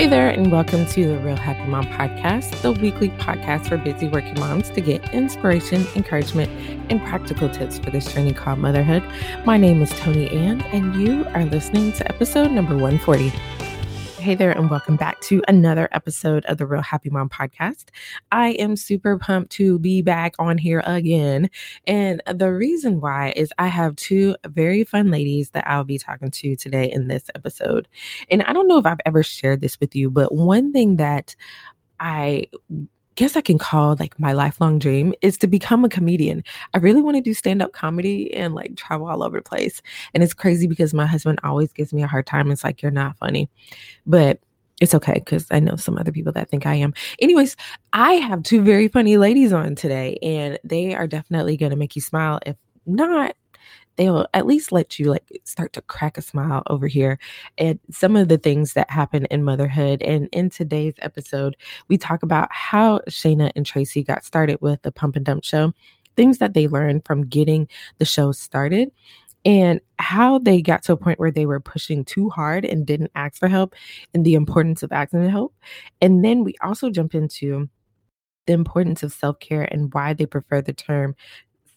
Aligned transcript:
Hey 0.00 0.06
there, 0.06 0.30
and 0.30 0.50
welcome 0.50 0.86
to 0.86 1.08
the 1.08 1.18
Real 1.18 1.36
Happy 1.36 1.62
Mom 1.68 1.84
Podcast, 1.84 2.62
the 2.62 2.72
weekly 2.72 3.10
podcast 3.10 3.68
for 3.68 3.76
busy 3.76 4.08
working 4.08 4.40
moms 4.40 4.70
to 4.70 4.80
get 4.80 5.12
inspiration, 5.12 5.86
encouragement, 5.94 6.50
and 6.90 7.02
practical 7.02 7.50
tips 7.50 7.78
for 7.78 7.90
this 7.90 8.10
journey 8.10 8.32
called 8.32 8.60
motherhood. 8.60 9.04
My 9.44 9.58
name 9.58 9.82
is 9.82 9.90
Tony 9.90 10.30
Ann, 10.30 10.62
and 10.72 10.94
you 10.94 11.26
are 11.34 11.44
listening 11.44 11.92
to 11.92 12.08
episode 12.08 12.50
number 12.50 12.72
140. 12.78 13.30
Hey 14.20 14.34
there, 14.34 14.52
and 14.52 14.68
welcome 14.68 14.96
back 14.96 15.18
to 15.22 15.42
another 15.48 15.88
episode 15.92 16.44
of 16.44 16.58
the 16.58 16.66
Real 16.66 16.82
Happy 16.82 17.08
Mom 17.08 17.30
podcast. 17.30 17.86
I 18.30 18.50
am 18.50 18.76
super 18.76 19.18
pumped 19.18 19.50
to 19.52 19.78
be 19.78 20.02
back 20.02 20.34
on 20.38 20.58
here 20.58 20.82
again. 20.84 21.48
And 21.86 22.20
the 22.30 22.52
reason 22.52 23.00
why 23.00 23.32
is 23.34 23.50
I 23.58 23.68
have 23.68 23.96
two 23.96 24.36
very 24.46 24.84
fun 24.84 25.10
ladies 25.10 25.50
that 25.50 25.66
I'll 25.66 25.84
be 25.84 25.96
talking 25.96 26.30
to 26.32 26.54
today 26.54 26.92
in 26.92 27.08
this 27.08 27.30
episode. 27.34 27.88
And 28.30 28.42
I 28.42 28.52
don't 28.52 28.68
know 28.68 28.76
if 28.76 28.84
I've 28.84 29.00
ever 29.06 29.22
shared 29.22 29.62
this 29.62 29.80
with 29.80 29.96
you, 29.96 30.10
but 30.10 30.34
one 30.34 30.70
thing 30.70 30.96
that 30.96 31.34
I 31.98 32.48
guess 33.20 33.36
I 33.36 33.42
can 33.42 33.58
call 33.58 33.96
like 34.00 34.18
my 34.18 34.32
lifelong 34.32 34.78
dream 34.78 35.12
is 35.20 35.36
to 35.38 35.46
become 35.46 35.84
a 35.84 35.90
comedian. 35.90 36.42
I 36.72 36.78
really 36.78 37.02
want 37.02 37.18
to 37.18 37.20
do 37.20 37.34
stand 37.34 37.60
up 37.60 37.74
comedy 37.74 38.32
and 38.32 38.54
like 38.54 38.76
travel 38.76 39.08
all 39.08 39.22
over 39.22 39.40
the 39.40 39.42
place. 39.42 39.82
And 40.14 40.22
it's 40.22 40.32
crazy 40.32 40.66
because 40.66 40.94
my 40.94 41.04
husband 41.04 41.38
always 41.44 41.70
gives 41.70 41.92
me 41.92 42.02
a 42.02 42.06
hard 42.06 42.26
time. 42.26 42.50
It's 42.50 42.64
like, 42.64 42.80
you're 42.80 42.90
not 42.90 43.18
funny. 43.18 43.50
But 44.06 44.40
it's 44.80 44.94
okay 44.94 45.12
because 45.12 45.46
I 45.50 45.60
know 45.60 45.76
some 45.76 45.98
other 45.98 46.12
people 46.12 46.32
that 46.32 46.48
think 46.48 46.64
I 46.64 46.76
am. 46.76 46.94
Anyways, 47.20 47.56
I 47.92 48.14
have 48.14 48.42
two 48.42 48.62
very 48.62 48.88
funny 48.88 49.18
ladies 49.18 49.52
on 49.52 49.74
today, 49.74 50.16
and 50.22 50.58
they 50.64 50.94
are 50.94 51.06
definitely 51.06 51.58
going 51.58 51.72
to 51.72 51.76
make 51.76 51.94
you 51.94 52.00
smile. 52.00 52.38
If 52.46 52.56
not, 52.86 53.36
they'll 54.00 54.26
at 54.32 54.46
least 54.46 54.72
let 54.72 54.98
you 54.98 55.10
like 55.10 55.42
start 55.44 55.74
to 55.74 55.82
crack 55.82 56.16
a 56.16 56.22
smile 56.22 56.62
over 56.68 56.86
here 56.86 57.18
at 57.58 57.78
some 57.90 58.16
of 58.16 58.28
the 58.28 58.38
things 58.38 58.72
that 58.72 58.88
happen 58.88 59.26
in 59.26 59.44
motherhood. 59.44 60.00
And 60.00 60.26
in 60.32 60.48
today's 60.48 60.94
episode, 61.00 61.54
we 61.88 61.98
talk 61.98 62.22
about 62.22 62.48
how 62.50 63.00
Shayna 63.10 63.52
and 63.54 63.66
Tracy 63.66 64.02
got 64.02 64.24
started 64.24 64.56
with 64.62 64.80
the 64.80 64.90
Pump 64.90 65.16
and 65.16 65.24
Dump 65.26 65.44
show, 65.44 65.74
things 66.16 66.38
that 66.38 66.54
they 66.54 66.66
learned 66.66 67.04
from 67.04 67.26
getting 67.26 67.68
the 67.98 68.06
show 68.06 68.32
started, 68.32 68.90
and 69.44 69.82
how 69.98 70.38
they 70.38 70.62
got 70.62 70.82
to 70.84 70.92
a 70.92 70.96
point 70.96 71.20
where 71.20 71.30
they 71.30 71.44
were 71.44 71.60
pushing 71.60 72.02
too 72.02 72.30
hard 72.30 72.64
and 72.64 72.86
didn't 72.86 73.12
ask 73.14 73.38
for 73.38 73.48
help 73.48 73.74
and 74.14 74.24
the 74.24 74.34
importance 74.34 74.82
of 74.82 74.92
asking 74.92 75.24
for 75.24 75.30
help. 75.30 75.54
And 76.00 76.24
then 76.24 76.42
we 76.42 76.54
also 76.62 76.88
jump 76.88 77.14
into 77.14 77.68
the 78.46 78.54
importance 78.54 79.02
of 79.02 79.12
self 79.12 79.38
care 79.40 79.68
and 79.70 79.92
why 79.92 80.14
they 80.14 80.24
prefer 80.24 80.62
the 80.62 80.72
term 80.72 81.14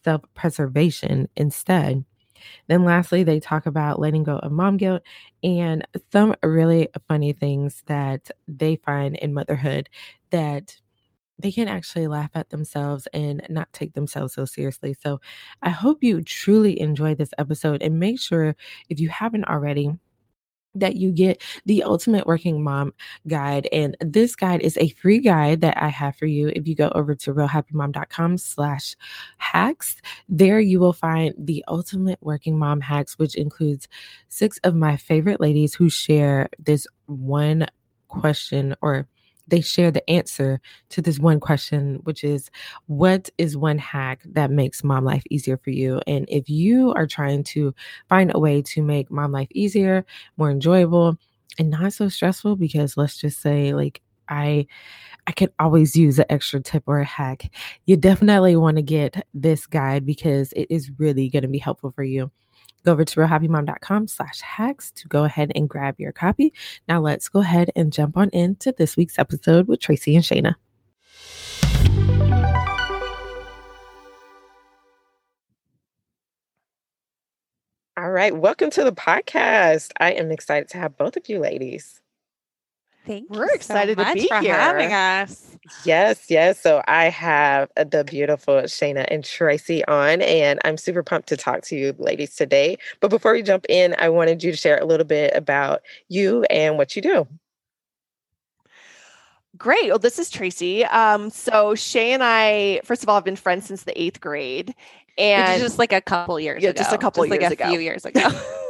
self 0.05 0.21
preservation 0.35 1.27
instead. 1.35 2.05
Then, 2.67 2.83
lastly, 2.85 3.23
they 3.23 3.39
talk 3.39 3.65
about 3.65 3.99
letting 3.99 4.23
go 4.23 4.37
of 4.37 4.51
mom 4.51 4.77
guilt 4.77 5.03
and 5.43 5.85
some 6.11 6.35
really 6.43 6.89
funny 7.07 7.33
things 7.33 7.83
that 7.87 8.29
they 8.47 8.75
find 8.77 9.15
in 9.17 9.33
motherhood 9.33 9.89
that 10.31 10.77
they 11.39 11.51
can 11.51 11.67
actually 11.67 12.07
laugh 12.07 12.31
at 12.35 12.49
themselves 12.51 13.07
and 13.13 13.43
not 13.49 13.71
take 13.73 13.93
themselves 13.93 14.33
so 14.33 14.45
seriously. 14.45 14.95
So, 15.01 15.19
I 15.61 15.69
hope 15.71 16.03
you 16.03 16.21
truly 16.23 16.79
enjoy 16.79 17.15
this 17.15 17.31
episode 17.37 17.81
and 17.83 17.99
make 17.99 18.19
sure 18.21 18.55
if 18.89 18.99
you 18.99 19.09
haven't 19.09 19.45
already, 19.45 19.91
that 20.75 20.95
you 20.95 21.11
get 21.11 21.41
the 21.65 21.83
ultimate 21.83 22.25
working 22.25 22.63
mom 22.63 22.93
guide 23.27 23.67
and 23.71 23.95
this 23.99 24.35
guide 24.35 24.61
is 24.61 24.77
a 24.77 24.89
free 24.89 25.19
guide 25.19 25.61
that 25.61 25.81
i 25.81 25.87
have 25.89 26.15
for 26.15 26.25
you. 26.25 26.49
If 26.49 26.67
you 26.67 26.75
go 26.75 26.91
over 26.95 27.15
to 27.15 27.33
realhappymom.com 27.33 28.37
slash 28.37 28.95
hacks 29.37 29.95
there 30.29 30.59
you 30.59 30.79
will 30.79 30.93
find 30.93 31.33
the 31.37 31.63
ultimate 31.67 32.19
working 32.21 32.57
mom 32.57 32.81
hacks 32.81 33.17
which 33.17 33.35
includes 33.35 33.87
six 34.29 34.57
of 34.63 34.75
my 34.75 34.97
favorite 34.97 35.39
ladies 35.39 35.75
who 35.75 35.89
share 35.89 36.49
this 36.59 36.87
one 37.05 37.67
question 38.07 38.75
or 38.81 39.07
they 39.47 39.61
share 39.61 39.91
the 39.91 40.07
answer 40.09 40.59
to 40.89 41.01
this 41.01 41.19
one 41.19 41.39
question, 41.39 41.99
which 42.03 42.23
is 42.23 42.49
what 42.87 43.29
is 43.37 43.57
one 43.57 43.77
hack 43.77 44.21
that 44.25 44.51
makes 44.51 44.83
mom 44.83 45.05
life 45.05 45.23
easier 45.29 45.57
for 45.57 45.69
you? 45.71 46.01
And 46.07 46.25
if 46.29 46.49
you 46.49 46.93
are 46.93 47.07
trying 47.07 47.43
to 47.45 47.73
find 48.09 48.31
a 48.33 48.39
way 48.39 48.61
to 48.63 48.81
make 48.81 49.11
mom 49.11 49.31
life 49.31 49.49
easier, 49.51 50.05
more 50.37 50.51
enjoyable, 50.51 51.17
and 51.59 51.69
not 51.69 51.93
so 51.93 52.09
stressful, 52.09 52.55
because 52.55 52.97
let's 52.97 53.17
just 53.17 53.41
say, 53.41 53.73
like, 53.73 54.01
I 54.29 54.65
I 55.27 55.31
could 55.33 55.51
always 55.59 55.95
use 55.95 56.19
an 56.19 56.25
extra 56.29 56.61
tip 56.61 56.83
or 56.87 56.99
a 56.99 57.05
hack. 57.05 57.51
You 57.85 57.97
definitely 57.97 58.55
want 58.55 58.77
to 58.77 58.83
get 58.83 59.25
this 59.33 59.65
guide 59.65 60.05
because 60.05 60.53
it 60.53 60.67
is 60.69 60.91
really 60.97 61.29
going 61.29 61.43
to 61.43 61.47
be 61.49 61.59
helpful 61.59 61.91
for 61.91 62.03
you. 62.03 62.31
Go 62.85 62.91
over 62.91 63.05
to 63.05 63.19
realhappymom.com 63.19 64.07
slash 64.07 64.41
hacks 64.41 64.91
to 64.91 65.07
go 65.07 65.23
ahead 65.23 65.51
and 65.55 65.69
grab 65.69 65.95
your 65.99 66.11
copy. 66.11 66.53
Now 66.87 66.99
let's 66.99 67.29
go 67.29 67.39
ahead 67.39 67.71
and 67.75 67.93
jump 67.93 68.17
on 68.17 68.29
into 68.29 68.73
this 68.77 68.97
week's 68.97 69.17
episode 69.17 69.67
with 69.67 69.79
Tracy 69.79 70.15
and 70.15 70.23
Shayna. 70.23 70.55
All 77.95 78.09
right, 78.09 78.35
welcome 78.35 78.71
to 78.71 78.83
the 78.83 78.91
podcast. 78.91 79.91
I 79.99 80.11
am 80.13 80.31
excited 80.31 80.67
to 80.69 80.79
have 80.79 80.97
both 80.97 81.15
of 81.15 81.29
you 81.29 81.39
ladies. 81.39 82.01
Thank 83.05 83.29
We're 83.29 83.45
you 83.45 83.51
excited 83.53 83.97
so 83.99 84.03
to 84.03 84.13
be 84.13 84.27
for 84.27 84.39
here. 84.39 84.55
having 84.55 84.91
us. 84.91 85.52
Yes, 85.85 86.25
yes. 86.29 86.59
So 86.59 86.81
I 86.87 87.05
have 87.05 87.69
uh, 87.77 87.85
the 87.85 88.03
beautiful 88.03 88.55
Shayna 88.63 89.05
and 89.09 89.23
Tracy 89.23 89.83
on, 89.85 90.21
and 90.21 90.59
I'm 90.65 90.77
super 90.77 91.03
pumped 91.03 91.29
to 91.29 91.37
talk 91.37 91.61
to 91.63 91.75
you 91.75 91.95
ladies 91.97 92.35
today. 92.35 92.77
But 92.99 93.09
before 93.09 93.33
we 93.33 93.41
jump 93.43 93.65
in, 93.69 93.95
I 93.97 94.09
wanted 94.09 94.43
you 94.43 94.51
to 94.51 94.57
share 94.57 94.77
a 94.77 94.85
little 94.85 95.05
bit 95.05 95.33
about 95.35 95.81
you 96.09 96.43
and 96.49 96.77
what 96.77 96.95
you 96.95 97.01
do. 97.01 97.27
Great. 99.57 99.89
Well, 99.89 99.99
this 99.99 100.17
is 100.19 100.29
Tracy. 100.29 100.83
Um, 100.85 101.29
so 101.29 101.75
Shay 101.75 102.11
and 102.11 102.23
I, 102.23 102.81
first 102.83 103.03
of 103.03 103.09
all, 103.09 103.15
have 103.15 103.23
been 103.23 103.35
friends 103.35 103.65
since 103.65 103.83
the 103.83 103.99
eighth 104.01 104.19
grade, 104.19 104.69
Which 104.69 104.75
and 105.19 105.61
is 105.61 105.61
just 105.61 105.79
like 105.79 105.93
a 105.93 106.01
couple 106.01 106.39
years 106.39 106.63
Yeah, 106.63 106.71
ago. 106.71 106.79
just 106.79 106.91
a 106.91 106.97
couple 106.97 107.25
like 107.27 107.39
years 107.41 107.51
a 107.51 107.53
ago. 107.53 107.69
few 107.69 107.79
years 107.79 108.03
ago. 108.05 108.27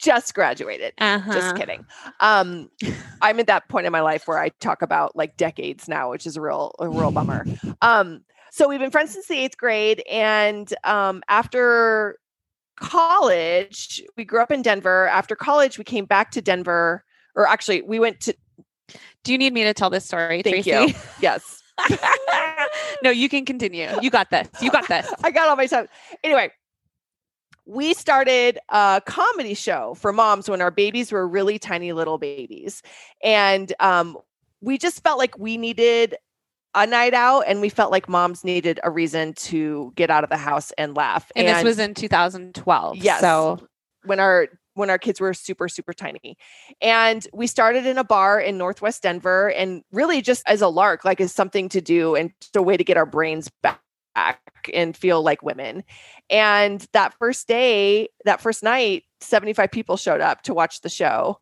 just 0.00 0.34
graduated. 0.34 0.94
uh-huh. 0.98 1.32
Just 1.32 1.56
kidding. 1.56 1.84
Um, 2.20 2.70
I'm 3.22 3.38
at 3.40 3.46
that 3.46 3.68
point 3.68 3.86
in 3.86 3.92
my 3.92 4.00
life 4.00 4.26
where 4.26 4.38
I 4.38 4.48
talk 4.60 4.82
about 4.82 5.14
like 5.16 5.36
decades 5.36 5.88
now, 5.88 6.10
which 6.10 6.26
is 6.26 6.36
a 6.36 6.40
real, 6.40 6.74
a 6.78 6.88
real 6.88 7.10
bummer. 7.10 7.44
Um, 7.82 8.22
so 8.50 8.68
we've 8.68 8.80
been 8.80 8.90
friends 8.90 9.12
since 9.12 9.26
the 9.28 9.36
eighth 9.36 9.56
grade, 9.56 10.02
and 10.10 10.72
um, 10.84 11.22
after 11.28 12.18
college, 12.76 14.02
we 14.16 14.24
grew 14.24 14.40
up 14.42 14.50
in 14.50 14.62
Denver. 14.62 15.06
After 15.08 15.36
college, 15.36 15.78
we 15.78 15.84
came 15.84 16.04
back 16.04 16.32
to 16.32 16.42
Denver, 16.42 17.04
or 17.36 17.46
actually, 17.46 17.82
we 17.82 18.00
went 18.00 18.20
to. 18.22 18.34
Do 19.22 19.32
you 19.32 19.38
need 19.38 19.52
me 19.52 19.62
to 19.64 19.74
tell 19.74 19.90
this 19.90 20.04
story, 20.04 20.42
Thank 20.42 20.64
Tracy? 20.64 20.70
you. 20.70 20.98
Yes, 21.20 21.62
no, 23.02 23.10
you 23.10 23.28
can 23.28 23.44
continue. 23.44 23.88
You 24.02 24.10
got 24.10 24.30
this. 24.30 24.48
You 24.60 24.70
got 24.70 24.88
this. 24.88 25.12
I 25.24 25.30
got 25.30 25.48
all 25.48 25.56
my 25.56 25.66
stuff. 25.66 25.86
Anyway, 26.24 26.50
we 27.70 27.94
started 27.94 28.58
a 28.70 29.00
comedy 29.06 29.54
show 29.54 29.94
for 29.94 30.12
moms 30.12 30.50
when 30.50 30.60
our 30.60 30.72
babies 30.72 31.12
were 31.12 31.26
really 31.26 31.56
tiny 31.56 31.92
little 31.92 32.18
babies. 32.18 32.82
And 33.22 33.72
um, 33.78 34.18
we 34.60 34.76
just 34.76 35.04
felt 35.04 35.20
like 35.20 35.38
we 35.38 35.56
needed 35.56 36.16
a 36.74 36.84
night 36.84 37.14
out 37.14 37.42
and 37.42 37.60
we 37.60 37.68
felt 37.68 37.92
like 37.92 38.08
moms 38.08 38.42
needed 38.42 38.80
a 38.82 38.90
reason 38.90 39.34
to 39.34 39.92
get 39.94 40.10
out 40.10 40.24
of 40.24 40.30
the 40.30 40.36
house 40.36 40.72
and 40.78 40.96
laugh. 40.96 41.30
And, 41.36 41.46
this 41.46 41.62
was 41.62 41.78
in 41.78 41.94
2012. 41.94 42.96
Yes. 42.96 43.20
So 43.20 43.60
when 44.04 44.18
our 44.18 44.48
when 44.74 44.90
our 44.90 44.98
kids 44.98 45.20
were 45.20 45.34
super 45.34 45.68
super 45.68 45.92
tiny 45.92 46.38
and 46.80 47.26
we 47.32 47.46
started 47.46 47.86
in 47.86 47.98
a 47.98 48.04
bar 48.04 48.40
in 48.40 48.56
northwest 48.56 49.02
denver 49.02 49.50
and 49.50 49.82
really 49.92 50.22
just 50.22 50.42
as 50.46 50.62
a 50.62 50.68
lark 50.68 51.04
like 51.04 51.20
as 51.20 51.34
something 51.34 51.68
to 51.68 51.82
do 51.82 52.14
and 52.14 52.30
just 52.40 52.56
a 52.56 52.62
way 52.62 52.78
to 52.78 52.84
get 52.84 52.96
our 52.96 53.04
brains 53.04 53.50
back 53.62 53.80
and 54.72 54.96
feel 54.96 55.22
like 55.22 55.42
women. 55.42 55.84
And 56.28 56.86
that 56.92 57.14
first 57.18 57.48
day 57.48 58.08
that 58.24 58.40
first 58.40 58.62
night 58.62 59.04
75 59.20 59.70
people 59.70 59.96
showed 59.96 60.20
up 60.20 60.42
to 60.42 60.54
watch 60.54 60.80
the 60.80 60.88
show. 60.88 61.38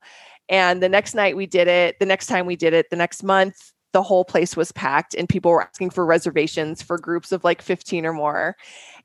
And 0.49 0.82
the 0.82 0.88
next 0.88 1.14
night 1.14 1.37
we 1.37 1.47
did 1.47 1.69
it 1.69 1.99
the 1.99 2.06
next 2.06 2.26
time 2.26 2.47
we 2.47 2.56
did 2.56 2.73
it 2.73 2.87
the 2.91 2.97
next 2.97 3.23
month 3.23 3.73
the 3.93 4.02
whole 4.02 4.25
place 4.25 4.56
was 4.56 4.70
packed 4.73 5.14
and 5.14 5.29
people 5.29 5.50
were 5.50 5.62
asking 5.62 5.91
for 5.91 6.05
reservations 6.05 6.82
for 6.82 6.99
groups 6.99 7.32
of 7.32 7.43
like 7.43 7.62
15 7.62 8.05
or 8.05 8.12
more 8.12 8.55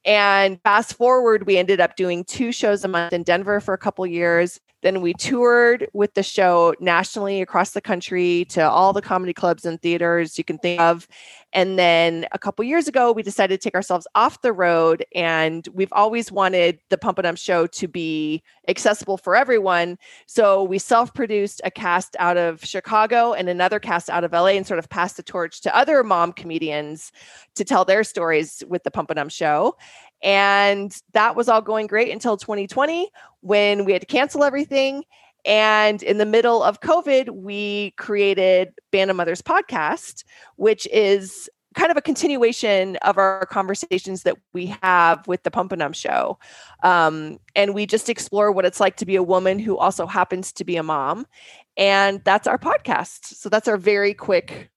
and 0.06 0.62
fast 0.64 0.96
forward, 0.96 1.48
we 1.48 1.58
ended 1.58 1.80
up 1.80 1.96
doing 1.96 2.24
two 2.24 2.52
shows 2.52 2.84
a 2.84 2.88
month 2.88 3.14
in 3.14 3.24
Denver 3.24 3.60
for 3.60 3.74
a 3.74 3.78
couple 3.78 4.06
years. 4.06 4.60
Then 4.84 5.00
we 5.00 5.14
toured 5.14 5.88
with 5.94 6.14
the 6.14 6.24
show 6.24 6.76
nationally 6.82 7.42
across 7.42 7.72
the 7.72 7.80
country 7.80 8.46
to 8.50 8.70
all 8.70 8.92
the 8.92 9.02
comedy 9.02 9.34
clubs 9.34 9.64
and 9.64 9.82
theaters 9.82 10.38
you 10.38 10.44
can 10.44 10.58
think 10.58 10.82
of. 10.82 11.08
And 11.54 11.80
then 11.80 12.26
a 12.34 12.40
couple 12.40 12.66
years 12.66 12.88
ago, 12.88 13.12
we 13.12 13.24
decided 13.24 13.62
to 13.62 13.64
take 13.64 13.76
ourselves 13.76 14.08
off 14.14 14.42
the 14.42 14.52
road. 14.52 15.06
And 15.16 15.68
we've 15.74 15.94
always 15.94 16.32
wanted 16.32 16.80
the 16.90 16.98
Pump 16.98 17.20
and 17.20 17.24
Dump 17.24 17.38
show 17.38 17.66
to 17.68 17.88
be 17.88 18.44
accessible 18.68 19.18
for 19.18 19.36
everyone. 19.38 19.98
So 20.26 20.64
we 20.64 20.80
self 20.80 21.14
produced 21.14 21.62
a 21.64 21.72
cast 21.72 22.18
out 22.20 22.36
of 22.36 22.66
Chicago 22.66 23.32
and 23.32 23.48
another 23.48 23.80
cast 23.80 24.10
out 24.10 24.26
of 24.26 24.34
LA 24.34 24.48
and 24.48 24.68
sort 24.68 24.80
of 24.80 24.90
passed 24.90 25.16
the 25.16 25.24
torch 25.24 25.62
to 25.62 25.76
other 25.76 26.04
mom 26.04 26.34
comedians 26.34 27.12
to 27.56 27.64
tell 27.64 27.86
their 27.86 28.04
stories 28.04 28.64
with 28.68 28.84
the 28.84 28.92
Pump 28.92 29.12
and 29.12 29.18
Dump 29.18 29.32
show. 29.32 29.78
And 30.24 30.96
that 31.12 31.36
was 31.36 31.50
all 31.50 31.62
going 31.62 31.88
great 31.88 32.12
until 32.12 32.38
2020 32.38 33.12
when 33.42 33.86
we 33.86 33.92
had 33.92 34.02
to 34.02 34.08
cancel 34.08 34.44
everything. 34.44 35.04
And 35.46 36.02
in 36.02 36.18
the 36.18 36.26
middle 36.26 36.64
of 36.64 36.80
COVID, 36.80 37.30
we 37.30 37.92
created 37.98 38.74
Band 38.92 39.12
of 39.12 39.18
Mothers 39.18 39.42
podcast, 39.42 40.24
which 40.56 40.88
is 40.88 41.50
kind 41.74 41.92
of 41.92 41.98
a 41.98 42.02
continuation 42.02 42.96
of 42.98 43.18
our 43.18 43.46
conversations 43.48 44.24
that 44.24 44.38
we 44.54 44.68
have 44.82 45.28
with 45.28 45.44
the 45.44 45.52
Pump 45.52 45.72
and 45.72 45.82
Um 45.82 45.92
show. 45.92 46.38
Um, 46.84 47.40
and 47.56 47.74
we 47.74 47.86
just 47.86 48.10
explore 48.10 48.52
what 48.52 48.66
it's 48.66 48.80
like 48.80 48.96
to 48.98 49.06
be 49.06 49.16
a 49.16 49.24
woman 49.24 49.60
who 49.60 49.78
also 49.78 50.06
happens 50.06 50.54
to 50.54 50.64
be 50.64 50.78
a 50.78 50.84
mom. 50.84 51.28
And 51.76 52.24
that's 52.24 52.48
our 52.48 52.58
podcast. 52.58 53.36
So 53.36 53.50
that's 53.50 53.68
our 53.68 53.78
very 53.78 54.14
quick 54.14 54.70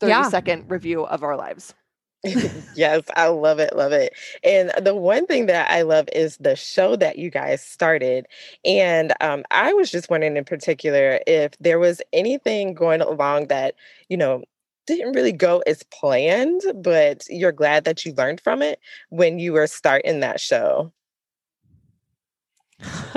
30 0.00 0.10
yeah. 0.10 0.28
second 0.28 0.70
review 0.70 1.04
of 1.04 1.22
our 1.22 1.36
lives. 1.36 1.74
yes, 2.74 3.02
I 3.16 3.28
love 3.28 3.58
it, 3.58 3.76
love 3.76 3.92
it. 3.92 4.14
And 4.42 4.72
the 4.80 4.94
one 4.94 5.26
thing 5.26 5.46
that 5.46 5.70
I 5.70 5.82
love 5.82 6.08
is 6.12 6.36
the 6.38 6.56
show 6.56 6.96
that 6.96 7.18
you 7.18 7.30
guys 7.30 7.62
started. 7.62 8.26
And 8.64 9.12
um, 9.20 9.44
I 9.50 9.72
was 9.74 9.90
just 9.90 10.10
wondering 10.10 10.36
in 10.36 10.44
particular 10.44 11.20
if 11.26 11.52
there 11.58 11.78
was 11.78 12.00
anything 12.12 12.74
going 12.74 13.00
along 13.00 13.48
that, 13.48 13.74
you 14.08 14.16
know, 14.16 14.42
didn't 14.86 15.12
really 15.12 15.32
go 15.32 15.62
as 15.66 15.82
planned, 15.84 16.62
but 16.76 17.24
you're 17.28 17.52
glad 17.52 17.84
that 17.84 18.04
you 18.04 18.12
learned 18.14 18.40
from 18.40 18.62
it 18.62 18.78
when 19.10 19.38
you 19.38 19.52
were 19.52 19.66
starting 19.66 20.20
that 20.20 20.40
show. 20.40 20.92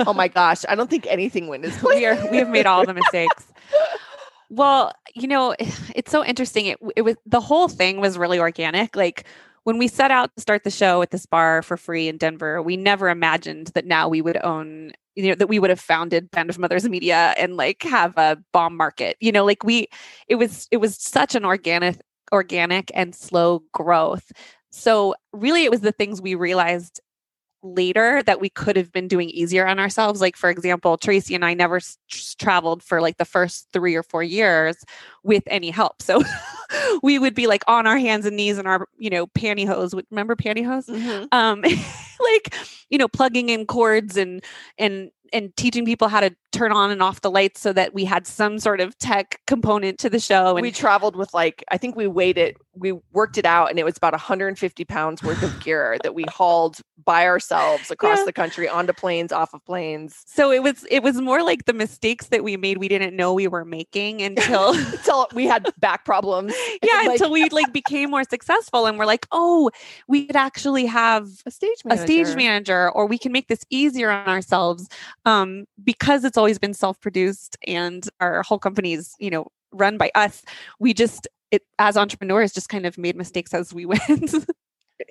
oh 0.06 0.14
my 0.14 0.28
gosh, 0.28 0.64
I 0.68 0.74
don't 0.74 0.88
think 0.88 1.06
anything 1.08 1.48
went 1.48 1.64
as 1.64 1.76
planned. 1.78 1.98
we 1.98 2.06
are 2.06 2.30
we 2.30 2.38
have 2.38 2.48
made 2.48 2.66
all 2.66 2.84
the 2.86 2.94
mistakes. 2.94 3.46
Well, 4.50 4.92
you 5.14 5.28
know, 5.28 5.54
it's 5.94 6.10
so 6.10 6.24
interesting. 6.24 6.66
It, 6.66 6.78
it 6.96 7.02
was 7.02 7.16
the 7.26 7.40
whole 7.40 7.68
thing 7.68 8.00
was 8.00 8.18
really 8.18 8.38
organic. 8.38 8.96
Like 8.96 9.26
when 9.64 9.78
we 9.78 9.88
set 9.88 10.10
out 10.10 10.34
to 10.34 10.40
start 10.40 10.64
the 10.64 10.70
show 10.70 11.02
at 11.02 11.10
this 11.10 11.26
bar 11.26 11.62
for 11.62 11.76
free 11.76 12.08
in 12.08 12.16
Denver, 12.16 12.62
we 12.62 12.76
never 12.76 13.08
imagined 13.08 13.68
that 13.68 13.86
now 13.86 14.08
we 14.08 14.22
would 14.22 14.38
own 14.44 14.92
you 15.16 15.28
know 15.28 15.34
that 15.34 15.48
we 15.48 15.58
would 15.58 15.70
have 15.70 15.80
founded 15.80 16.30
band 16.30 16.48
of 16.48 16.58
mothers 16.60 16.88
media 16.88 17.34
and 17.36 17.56
like 17.56 17.82
have 17.82 18.16
a 18.16 18.38
bomb 18.52 18.76
market 18.76 19.16
you 19.18 19.32
know 19.32 19.44
like 19.44 19.64
we 19.64 19.88
it 20.28 20.36
was 20.36 20.68
it 20.70 20.76
was 20.76 20.96
such 20.96 21.34
an 21.34 21.44
organic 21.44 22.00
organic 22.32 22.92
and 22.94 23.16
slow 23.16 23.60
growth 23.74 24.30
so 24.70 25.16
really 25.32 25.64
it 25.64 25.72
was 25.72 25.80
the 25.80 25.90
things 25.90 26.22
we 26.22 26.36
realized 26.36 27.00
later 27.62 28.22
that 28.22 28.40
we 28.40 28.48
could 28.48 28.76
have 28.76 28.92
been 28.92 29.08
doing 29.08 29.30
easier 29.30 29.66
on 29.66 29.78
ourselves 29.78 30.20
like 30.20 30.36
for 30.36 30.48
example 30.48 30.96
tracy 30.96 31.34
and 31.34 31.44
i 31.44 31.54
never 31.54 31.76
s- 31.76 31.98
traveled 32.38 32.82
for 32.82 33.00
like 33.00 33.16
the 33.16 33.24
first 33.24 33.66
three 33.72 33.96
or 33.96 34.02
four 34.02 34.22
years 34.22 34.76
with 35.24 35.42
any 35.48 35.70
help 35.70 36.00
so 36.00 36.22
we 37.02 37.18
would 37.18 37.34
be 37.34 37.46
like 37.46 37.64
on 37.66 37.86
our 37.86 37.98
hands 37.98 38.26
and 38.26 38.36
knees 38.36 38.58
in 38.58 38.66
our 38.66 38.86
you 38.96 39.10
know 39.10 39.26
pantyhose 39.26 40.00
remember 40.10 40.36
pantyhose 40.36 40.88
mm-hmm. 40.88 41.24
um 41.32 41.60
like 42.20 42.54
you 42.90 42.98
know 42.98 43.08
plugging 43.08 43.48
in 43.48 43.66
cords 43.66 44.16
and 44.16 44.44
and 44.78 45.10
and 45.32 45.54
teaching 45.56 45.84
people 45.84 46.08
how 46.08 46.20
to 46.20 46.34
turn 46.52 46.72
on 46.72 46.90
and 46.90 47.02
off 47.02 47.20
the 47.20 47.30
lights 47.30 47.60
so 47.60 47.72
that 47.72 47.94
we 47.94 48.04
had 48.04 48.26
some 48.26 48.58
sort 48.58 48.80
of 48.80 48.96
tech 48.98 49.40
component 49.46 49.98
to 49.98 50.10
the 50.10 50.20
show. 50.20 50.56
And 50.56 50.62
we 50.62 50.70
traveled 50.70 51.16
with 51.16 51.32
like, 51.34 51.64
I 51.70 51.78
think 51.78 51.96
we 51.96 52.06
weighed 52.06 52.38
it, 52.38 52.56
we 52.78 52.92
worked 53.12 53.38
it 53.38 53.44
out, 53.44 53.70
and 53.70 53.78
it 53.78 53.84
was 53.84 53.96
about 53.96 54.12
150 54.12 54.84
pounds 54.84 55.22
worth 55.22 55.42
of 55.42 55.60
gear 55.64 55.98
that 56.02 56.14
we 56.14 56.24
hauled 56.28 56.80
by 57.04 57.26
ourselves 57.26 57.90
across 57.90 58.18
yeah. 58.18 58.24
the 58.24 58.32
country 58.32 58.68
onto 58.68 58.92
planes, 58.92 59.32
off 59.32 59.54
of 59.54 59.64
planes. 59.64 60.22
So 60.26 60.50
it 60.50 60.62
was 60.62 60.84
it 60.90 61.02
was 61.02 61.20
more 61.20 61.42
like 61.42 61.64
the 61.64 61.72
mistakes 61.72 62.28
that 62.28 62.44
we 62.44 62.56
made 62.56 62.78
we 62.78 62.88
didn't 62.88 63.16
know 63.16 63.32
we 63.32 63.48
were 63.48 63.64
making 63.64 64.22
until 64.22 64.74
until 64.74 65.26
we 65.34 65.46
had 65.46 65.68
back 65.78 66.04
problems. 66.04 66.54
Yeah, 66.82 66.98
like, 66.98 67.10
until 67.12 67.30
we 67.30 67.48
like 67.48 67.72
became 67.72 68.10
more 68.10 68.24
successful 68.24 68.86
and 68.86 68.98
we're 68.98 69.06
like, 69.06 69.26
oh, 69.32 69.70
we 70.06 70.26
could 70.26 70.36
actually 70.36 70.86
have 70.86 71.28
a 71.44 71.50
stage 71.50 71.78
manager. 71.84 72.02
a 72.02 72.06
stage 72.06 72.36
manager, 72.36 72.90
or 72.92 73.06
we 73.06 73.18
can 73.18 73.32
make 73.32 73.48
this 73.48 73.64
easier 73.68 74.10
on 74.10 74.28
ourselves. 74.28 74.88
Um, 75.24 75.66
because 75.82 76.24
it's 76.24 76.38
always 76.38 76.58
been 76.58 76.74
self-produced 76.74 77.56
and 77.66 78.08
our 78.20 78.42
whole 78.42 78.58
company 78.58 78.92
is, 78.92 79.14
you 79.18 79.30
know, 79.30 79.48
run 79.72 79.98
by 79.98 80.10
us. 80.14 80.42
We 80.78 80.94
just 80.94 81.26
it 81.50 81.62
as 81.78 81.96
entrepreneurs 81.96 82.52
just 82.52 82.68
kind 82.68 82.86
of 82.86 82.98
made 82.98 83.16
mistakes 83.16 83.54
as 83.54 83.72
we 83.72 83.86
went. 83.86 84.34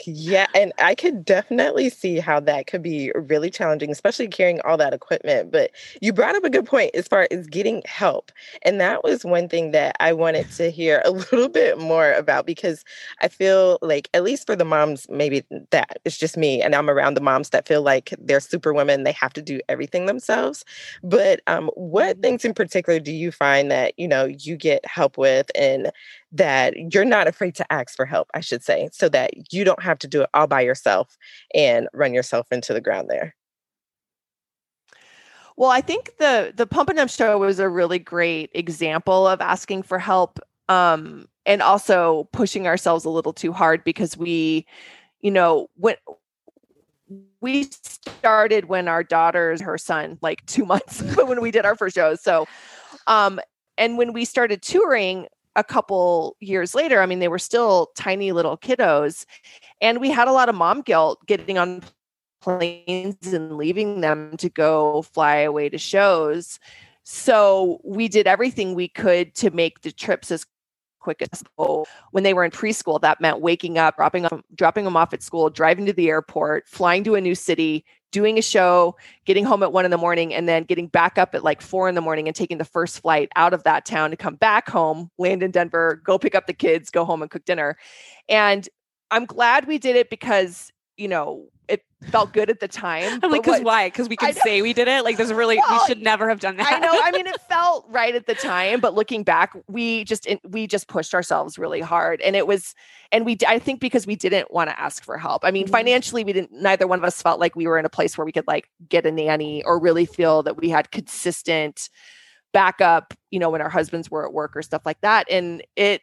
Yeah, 0.06 0.48
and 0.54 0.74
I 0.80 0.96
could 0.96 1.24
definitely 1.24 1.90
see 1.90 2.20
how 2.20 2.42
that 2.42 2.68
could 2.68 2.82
be 2.82 3.12
really 3.16 3.50
challenging, 3.50 3.90
especially 3.90 4.28
carrying 4.28 4.60
all 4.62 4.76
that 4.78 4.94
equipment. 4.94 5.52
But 5.52 5.72
you 6.02 6.12
brought 6.12 6.36
up 6.36 6.44
a 6.44 6.50
good 6.50 6.66
point 6.66 6.92
as 6.94 7.08
far 7.08 7.28
as 7.32 7.48
getting 7.48 7.82
help. 7.86 8.32
And 8.64 8.82
that 8.82 9.04
was 9.04 9.24
one 9.24 9.48
thing 9.48 9.72
that 9.72 9.96
I 10.02 10.12
wanted 10.12 10.52
to 10.52 10.70
hear 10.70 11.02
a 11.06 11.12
little 11.32 11.48
bit 11.48 11.80
more 11.80 12.12
about 12.14 12.46
because 12.46 12.84
I 13.22 13.30
feel 13.30 13.80
like, 13.82 14.10
at 14.14 14.24
least 14.24 14.46
for 14.46 14.56
the 14.56 14.66
moms, 14.66 15.08
maybe 15.10 15.44
that 15.72 16.00
it's 16.04 16.18
just 16.18 16.36
me, 16.36 16.62
and 16.62 16.76
I'm 16.76 16.90
around 16.90 17.14
the 17.14 17.22
moms 17.22 17.50
that 17.52 17.68
feel 17.68 17.82
like 17.82 18.14
they're 18.20 18.42
super 18.42 18.74
women, 18.74 19.04
they 19.04 19.14
have 19.14 19.34
to 19.34 19.42
do 19.42 19.62
everything 19.70 20.06
themselves. 20.06 20.66
But 21.02 21.42
um, 21.48 21.72
what 21.76 22.18
mm-hmm. 22.18 22.22
things 22.22 22.46
in 22.46 22.54
particular 22.54 23.00
do 23.00 23.14
you 23.14 23.32
find 23.32 23.72
that, 23.72 23.94
you 23.98 24.08
know, 24.08 24.26
you 24.26 24.58
get 24.58 24.86
help 24.86 25.18
with 25.18 25.50
and 25.56 25.92
that 26.32 26.74
you're 26.94 27.06
not 27.06 27.28
afraid 27.28 27.56
to 27.56 27.72
ask 27.72 27.96
for 27.96 28.06
help, 28.06 28.30
I 28.34 28.42
should 28.42 28.64
say, 28.64 28.90
so 28.92 29.10
that 29.10 29.54
you 29.54 29.64
don't 29.64 29.82
have 29.82 30.00
to 30.00 30.08
do 30.08 30.22
it 30.22 30.30
all 30.34 30.48
by 30.48 30.62
yourself 30.62 31.18
and 31.54 31.88
run 31.94 32.14
yourself 32.14 32.48
into 32.52 32.74
the 32.74 32.82
ground 32.82 33.10
there. 33.10 33.36
Well, 35.56 35.72
I 35.72 35.82
think 35.82 36.18
the 36.20 36.54
the 36.56 36.68
Pump 36.68 36.90
and 36.90 36.98
Dump 36.98 37.10
show 37.10 37.40
was 37.40 37.60
a 37.60 37.68
really 37.68 37.98
great 37.98 38.52
example 38.54 39.28
of 39.28 39.42
asking 39.42 39.84
for 39.84 39.98
help 39.98 40.40
um, 40.70 41.28
and 41.48 41.62
also 41.62 42.30
pushing 42.32 42.68
ourselves 42.68 43.06
a 43.06 43.10
little 43.10 43.34
too 43.34 43.52
hard 43.52 43.84
because 43.84 44.16
we, 44.16 44.68
you 45.22 45.32
know, 45.32 45.68
when 45.76 45.96
we 47.40 47.64
started 47.64 48.66
when 48.66 48.88
our 48.88 49.04
daughter's 49.04 49.62
her 49.62 49.78
son 49.78 50.20
like 50.22 50.46
two 50.46 50.66
months 50.74 51.02
when 51.26 51.42
we 51.42 51.50
did 51.50 51.66
our 51.66 51.76
first 51.76 51.96
shows. 51.96 52.22
So, 52.22 52.48
um, 53.08 53.40
and 53.80 53.98
when 53.98 54.14
we 54.14 54.26
started 54.26 54.62
touring, 54.62 55.28
a 55.58 55.64
couple 55.64 56.38
years 56.40 56.74
later, 56.76 57.02
I 57.02 57.08
mean, 57.08 57.20
they 57.20 57.28
were 57.28 57.40
still 57.40 57.90
tiny 57.98 58.32
little 58.32 58.58
kiddos. 58.58 59.26
And 59.82 60.00
we 60.00 60.10
had 60.10 60.28
a 60.28 60.32
lot 60.32 60.48
of 60.48 60.56
mom 60.56 60.82
guilt 60.82 61.20
getting 61.26 61.58
on 61.58 61.82
planes 62.42 63.34
and 63.34 63.58
leaving 63.58 64.02
them 64.02 64.38
to 64.38 64.50
go 64.50 65.02
fly 65.02 65.38
away 65.38 65.68
to 65.70 65.78
shows. 65.80 66.60
So 67.04 67.82
we 67.84 68.08
did 68.08 68.28
everything 68.28 68.76
we 68.76 68.88
could 68.88 69.34
to 69.36 69.50
make 69.50 69.82
the 69.82 69.92
trips 69.92 70.30
as 70.30 70.46
quick 71.00 71.22
as 71.22 71.30
possible. 71.30 71.88
When 72.12 72.24
they 72.24 72.34
were 72.34 72.44
in 72.44 72.52
preschool, 72.52 73.02
that 73.02 73.20
meant 73.20 73.42
waking 73.42 73.80
up, 73.80 73.96
dropping 73.96 74.24
them, 74.24 74.44
dropping 74.54 74.86
them 74.86 74.96
off 74.96 75.14
at 75.14 75.24
school, 75.24 75.50
driving 75.50 75.88
to 75.88 75.94
the 75.94 76.10
airport, 76.10 76.68
flying 76.68 77.04
to 77.06 77.16
a 77.16 77.22
new 77.22 77.34
city, 77.34 77.84
doing 78.12 78.38
a 78.38 78.42
show, 78.42 78.96
getting 79.26 79.46
home 79.46 79.64
at 79.64 79.74
one 79.74 79.86
in 79.86 79.92
the 79.92 79.98
morning, 79.98 80.34
and 80.34 80.48
then 80.48 80.64
getting 80.64 80.88
back 80.88 81.18
up 81.18 81.36
at 81.36 81.44
like 81.44 81.62
four 81.62 81.90
in 81.90 81.96
the 81.96 82.02
morning 82.02 82.28
and 82.28 82.36
taking 82.36 82.58
the 82.58 82.66
first 82.66 83.02
flight 83.02 83.30
out 83.36 83.54
of 83.54 83.64
that 83.64 83.86
town 83.86 84.12
to 84.12 84.18
come 84.18 84.36
back 84.36 84.70
home, 84.70 85.12
land 85.18 85.44
in 85.44 85.52
Denver, 85.52 86.02
go 86.04 86.18
pick 86.18 86.36
up 86.36 86.48
the 86.48 86.54
kids, 86.54 86.90
go 86.90 87.06
home 87.06 87.22
and 87.22 87.30
cook 87.32 87.46
dinner. 87.46 87.78
And 88.30 88.68
I'm 89.12 89.26
glad 89.26 89.68
we 89.68 89.78
did 89.78 89.96
it 89.96 90.10
because, 90.10 90.72
you 90.98 91.08
know, 91.08 91.46
it 91.68 91.84
felt 92.10 92.32
good 92.34 92.50
at 92.50 92.60
the 92.60 92.68
time. 92.68 93.20
I'm 93.24 93.32
like, 93.32 93.44
because 93.44 93.62
why? 93.62 93.88
Because 93.88 94.08
we 94.08 94.16
can 94.16 94.34
say 94.34 94.62
we 94.62 94.74
did 94.74 94.88
it. 94.88 95.04
Like, 95.04 95.18
there's 95.18 95.34
really 95.34 95.58
well, 95.58 95.82
we 95.82 95.88
should 95.88 96.02
never 96.02 96.30
have 96.30 96.40
done 96.40 96.58
that. 96.58 96.74
I 96.74 96.80
know. 96.80 96.92
I 97.04 97.12
mean, 97.12 97.28
it 97.28 97.40
felt 97.42 97.86
right 97.90 98.16
at 98.16 98.28
the 98.28 98.36
time, 98.36 98.80
but 98.80 98.94
looking 98.94 99.24
back, 99.24 99.56
we 99.68 100.04
just 100.06 100.28
we 100.44 100.68
just 100.68 100.88
pushed 100.88 101.14
ourselves 101.14 101.58
really 101.58 101.82
hard, 101.82 102.22
and 102.22 102.36
it 102.36 102.48
was, 102.48 102.74
and 103.12 103.26
we 103.26 103.38
I 103.48 103.60
think 103.60 103.80
because 103.80 104.08
we 104.08 104.16
didn't 104.16 104.52
want 104.52 104.70
to 104.70 104.80
ask 104.80 105.04
for 105.04 105.18
help. 105.18 105.44
I 105.44 105.52
mean, 105.52 105.66
mm-hmm. 105.66 105.74
financially, 105.74 106.24
we 106.24 106.34
didn't. 106.34 106.52
Neither 106.52 106.88
one 106.88 107.00
of 107.00 107.06
us 107.06 107.22
felt 107.22 107.40
like 107.40 107.56
we 107.56 107.68
were 107.68 107.78
in 107.78 107.86
a 107.86 107.90
place 107.90 108.18
where 108.18 108.26
we 108.26 108.32
could 108.32 108.48
like 108.48 108.70
get 108.88 109.06
a 109.06 109.12
nanny 109.12 109.64
or 109.64 109.80
really 109.80 110.06
feel 110.06 110.44
that 110.44 110.58
we 110.58 110.70
had 110.70 110.92
consistent 110.92 111.90
backup. 112.54 113.14
You 113.32 113.40
know, 113.40 113.50
when 113.50 113.62
our 113.62 113.70
husbands 113.70 114.10
were 114.10 114.26
at 114.26 114.34
work 114.34 114.56
or 114.56 114.62
stuff 114.62 114.86
like 114.86 115.02
that, 115.02 115.30
and 115.30 115.64
it 115.76 116.02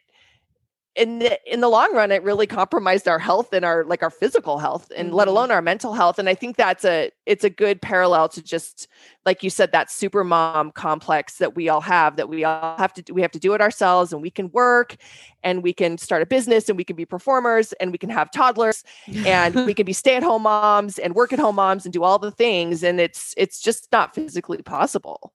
in 0.95 1.19
the 1.19 1.51
in 1.51 1.59
the 1.59 1.67
long 1.67 1.93
run 1.93 2.11
it 2.11 2.23
really 2.23 2.47
compromised 2.47 3.07
our 3.07 3.19
health 3.19 3.51
and 3.51 3.65
our 3.65 3.83
like 3.83 4.01
our 4.01 4.09
physical 4.09 4.57
health 4.57 4.91
and 4.95 5.09
mm-hmm. 5.09 5.17
let 5.17 5.27
alone 5.27 5.51
our 5.51 5.61
mental 5.61 5.93
health 5.93 6.17
and 6.17 6.29
i 6.29 6.33
think 6.33 6.55
that's 6.55 6.85
a 6.85 7.11
it's 7.25 7.43
a 7.43 7.49
good 7.49 7.81
parallel 7.81 8.29
to 8.29 8.41
just 8.41 8.87
like 9.25 9.43
you 9.43 9.49
said 9.49 9.71
that 9.73 9.91
super 9.91 10.23
mom 10.23 10.71
complex 10.71 11.37
that 11.37 11.55
we 11.55 11.67
all 11.67 11.81
have 11.81 12.15
that 12.15 12.29
we 12.29 12.43
all 12.45 12.77
have 12.77 12.93
to 12.93 13.01
do 13.01 13.13
we 13.13 13.21
have 13.21 13.31
to 13.31 13.39
do 13.39 13.53
it 13.53 13.61
ourselves 13.61 14.13
and 14.13 14.21
we 14.21 14.29
can 14.29 14.49
work 14.51 14.95
and 15.43 15.63
we 15.63 15.73
can 15.73 15.97
start 15.97 16.21
a 16.21 16.25
business 16.25 16.69
and 16.69 16.77
we 16.77 16.83
can 16.83 16.95
be 16.95 17.05
performers 17.05 17.73
and 17.73 17.91
we 17.91 17.97
can 17.97 18.09
have 18.09 18.31
toddlers 18.31 18.83
and 19.25 19.53
we 19.53 19.73
can 19.75 19.85
be 19.85 19.93
stay-at-home 19.93 20.43
moms 20.43 20.97
and 20.97 21.13
work 21.13 21.33
at 21.33 21.39
home 21.39 21.55
moms 21.55 21.85
and 21.85 21.93
do 21.93 22.03
all 22.03 22.19
the 22.19 22.31
things 22.31 22.83
and 22.83 23.01
it's 23.01 23.33
it's 23.37 23.59
just 23.59 23.91
not 23.91 24.15
physically 24.15 24.61
possible 24.61 25.33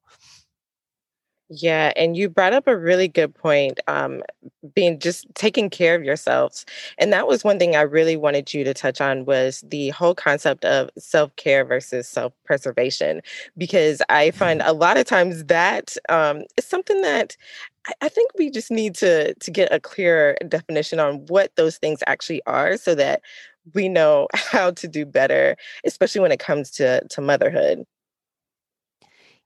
yeah, 1.52 1.92
and 1.96 2.16
you 2.16 2.28
brought 2.28 2.52
up 2.52 2.68
a 2.68 2.76
really 2.78 3.08
good 3.08 3.34
point, 3.34 3.80
um, 3.88 4.22
being 4.74 5.00
just 5.00 5.26
taking 5.34 5.68
care 5.68 5.96
of 5.96 6.04
yourselves. 6.04 6.64
And 6.96 7.12
that 7.12 7.26
was 7.26 7.42
one 7.42 7.58
thing 7.58 7.74
I 7.74 7.80
really 7.82 8.16
wanted 8.16 8.54
you 8.54 8.62
to 8.62 8.72
touch 8.72 9.00
on 9.00 9.24
was 9.24 9.64
the 9.68 9.88
whole 9.90 10.14
concept 10.14 10.64
of 10.64 10.90
self-care 10.96 11.64
versus 11.64 12.06
self-preservation. 12.08 13.20
Because 13.58 14.00
I 14.08 14.30
find 14.30 14.62
a 14.62 14.72
lot 14.72 14.96
of 14.96 15.06
times 15.06 15.44
that 15.46 15.96
um, 16.08 16.44
is 16.56 16.66
something 16.66 17.00
that 17.02 17.36
I, 17.86 17.92
I 18.02 18.08
think 18.08 18.30
we 18.38 18.50
just 18.50 18.70
need 18.70 18.94
to 18.96 19.34
to 19.34 19.50
get 19.50 19.72
a 19.72 19.80
clearer 19.80 20.36
definition 20.48 21.00
on 21.00 21.26
what 21.28 21.56
those 21.56 21.78
things 21.78 22.00
actually 22.06 22.42
are 22.46 22.76
so 22.76 22.94
that 22.94 23.22
we 23.74 23.88
know 23.88 24.28
how 24.34 24.70
to 24.72 24.88
do 24.88 25.04
better, 25.06 25.56
especially 25.84 26.20
when 26.20 26.32
it 26.32 26.40
comes 26.40 26.70
to 26.72 27.06
to 27.08 27.20
motherhood. 27.20 27.84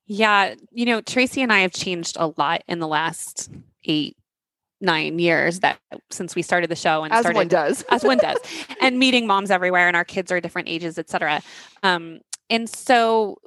Yeah, 0.06 0.54
you 0.70 0.84
know, 0.84 1.00
Tracy 1.00 1.42
and 1.42 1.52
I 1.52 1.60
have 1.60 1.72
changed 1.72 2.16
a 2.18 2.32
lot 2.36 2.62
in 2.68 2.78
the 2.78 2.88
last 2.88 3.50
eight, 3.84 4.16
nine 4.80 5.18
years 5.18 5.60
that 5.60 5.78
since 6.10 6.34
we 6.34 6.42
started 6.42 6.70
the 6.70 6.76
show 6.76 7.04
and 7.04 7.12
as 7.12 7.20
started 7.20 7.36
one 7.36 7.48
does, 7.48 7.82
as 7.90 8.04
one 8.04 8.18
does, 8.18 8.38
and 8.80 8.98
meeting 8.98 9.26
moms 9.26 9.50
everywhere, 9.50 9.88
and 9.88 9.96
our 9.96 10.04
kids 10.04 10.30
are 10.30 10.40
different 10.40 10.68
ages, 10.68 10.98
et 10.98 11.08
cetera. 11.08 11.42
Um, 11.82 12.20
and 12.50 12.68
so 12.68 13.38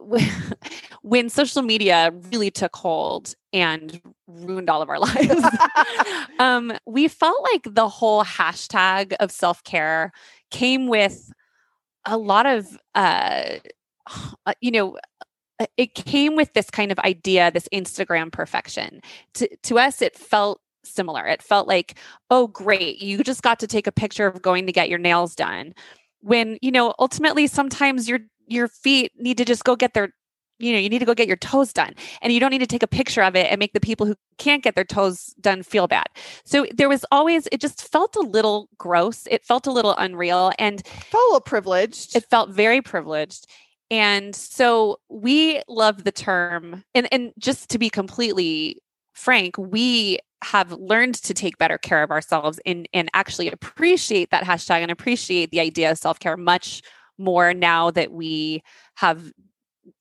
when 1.04 1.30
social 1.30 1.62
media 1.62 2.12
really 2.32 2.50
took 2.50 2.76
hold 2.76 3.36
and 3.54 4.02
ruined 4.28 4.70
all 4.70 4.82
of 4.82 4.90
our 4.90 5.00
lives, 5.00 5.46
um, 6.40 6.74
we 6.88 7.08
felt 7.08 7.42
like 7.54 7.76
the 7.76 7.88
whole 7.88 8.24
hashtag 8.24 9.14
of 9.20 9.32
self 9.32 9.64
care 9.64 10.12
came 10.50 10.88
with 10.88 11.32
a 12.06 12.18
lot 12.18 12.46
of, 12.48 12.66
uh, 12.96 13.44
uh, 14.46 14.54
you 14.62 14.72
know, 14.72 14.98
Uh, 15.60 15.66
it 15.78 15.96
came 15.96 16.36
with 16.36 16.54
this 16.54 16.70
kind 16.70 16.92
of 16.92 17.00
idea, 17.00 17.52
this 17.52 17.68
Instagram 17.74 18.32
perfection. 18.32 19.02
To, 19.36 19.50
to 19.64 19.80
us, 19.80 20.02
it 20.02 20.16
felt 20.16 20.62
similar. 20.84 21.26
It 21.26 21.42
felt 21.42 21.68
like, 21.68 21.98
oh, 22.30 22.48
great, 22.48 23.02
you 23.02 23.24
just 23.24 23.42
got 23.42 23.60
to 23.60 23.68
take 23.68 23.88
a 23.88 23.92
picture 23.92 24.28
of 24.28 24.42
going 24.42 24.66
to 24.66 24.72
get 24.72 24.90
your 24.90 25.00
nails 25.00 25.36
done. 25.36 25.74
When, 26.22 26.58
you 26.62 26.72
know, 26.72 26.94
ultimately 27.00 27.48
sometimes 27.48 28.10
your 28.10 28.20
your 28.50 28.70
feet 28.70 29.12
need 29.18 29.38
to 29.38 29.46
just 29.46 29.66
go 29.66 29.76
get 29.76 29.94
their 29.94 30.14
you 30.60 30.74
know, 30.74 30.80
you 30.80 30.90
need 30.90 31.00
to 31.00 31.06
go 31.06 31.14
get 31.14 31.28
your 31.28 31.38
toes 31.38 31.72
done 31.72 31.94
and 32.22 32.34
you 32.34 32.40
don't 32.40 32.50
need 32.50 32.60
to 32.60 32.68
take 32.68 32.84
a 32.84 32.88
picture 32.88 33.22
of 33.22 33.36
it 33.36 33.48
and 33.52 33.60
make 33.60 33.74
the 33.74 33.80
people 33.80 34.08
who 34.08 34.16
can't 34.38 34.64
get 34.64 34.76
their 34.76 34.84
toes 34.84 35.36
done 35.40 35.64
feel 35.64 35.88
bad. 35.88 36.08
So 36.46 36.66
there 36.74 36.90
was 36.90 37.06
always, 37.12 37.48
it 37.52 37.62
just 37.62 37.88
felt 37.92 38.16
a 38.16 38.22
little 38.22 38.70
gross. 38.78 39.28
It 39.30 39.46
felt 39.46 39.68
a 39.68 39.72
little 39.72 39.96
unreal 39.98 40.52
and 40.58 40.86
felt 41.12 41.38
a 41.38 41.42
privileged. 41.42 42.16
It 42.16 42.26
felt 42.30 42.50
very 42.50 42.82
privileged. 42.82 43.48
And 43.90 44.36
so 44.36 44.98
we 45.10 45.62
love 45.68 46.04
the 46.04 46.12
term, 46.12 46.84
and, 46.94 47.08
and 47.12 47.32
just 47.40 47.70
to 47.70 47.80
be 47.80 47.90
completely 47.90 48.82
frank, 49.14 49.58
we 49.58 50.20
have 50.44 50.72
learned 50.74 51.16
to 51.16 51.34
take 51.34 51.58
better 51.58 51.78
care 51.78 52.04
of 52.04 52.12
ourselves 52.12 52.60
and, 52.66 52.88
and 52.94 53.10
actually 53.14 53.50
appreciate 53.50 54.30
that 54.30 54.44
hashtag 54.44 54.82
and 54.82 54.92
appreciate 54.92 55.52
the 55.52 55.60
idea 55.60 55.90
of 55.90 55.98
self 55.98 56.20
care 56.20 56.38
much 56.38 56.82
more 57.18 57.54
now 57.54 57.90
that 57.92 58.12
we 58.12 58.62
have 58.96 59.32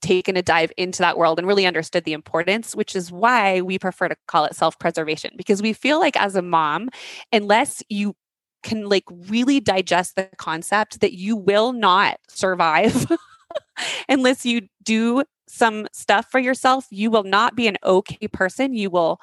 taken 0.03 0.37
a 0.37 0.43
dive 0.43 0.73
into 0.77 0.99
that 0.99 1.17
world 1.17 1.39
and 1.39 1.47
really 1.47 1.67
understood 1.67 2.05
the 2.05 2.13
importance, 2.13 2.75
which 2.75 2.95
is 2.97 3.13
why 3.13 3.61
we 3.61 3.79
prefer 3.79 4.09
to 4.09 4.17
call 4.27 4.45
it 4.45 4.55
self 4.55 4.79
preservation 4.79 5.31
because 5.37 5.63
we 5.63 5.73
feel 5.73 5.99
like 5.99 6.17
as 6.17 6.37
a 6.37 6.43
mom, 6.43 6.91
unless 7.33 7.83
you 7.89 8.15
can 8.63 8.89
like 8.89 9.05
really 9.29 9.61
digest 9.61 10.17
the 10.17 10.29
concept 10.39 11.01
that 11.01 11.15
you 11.15 11.37
will 11.37 11.73
not 11.73 12.19
survive 12.29 13.07
unless 14.09 14.45
you 14.45 14.69
do 14.83 15.25
some 15.49 15.87
stuff 15.93 16.27
for 16.31 16.39
yourself, 16.39 16.87
you 16.91 17.11
will 17.11 17.23
not 17.23 17.55
be 17.55 17.69
an 17.69 17.77
okay 17.85 18.29
person. 18.29 18.75
You 18.75 18.91
will 18.91 19.21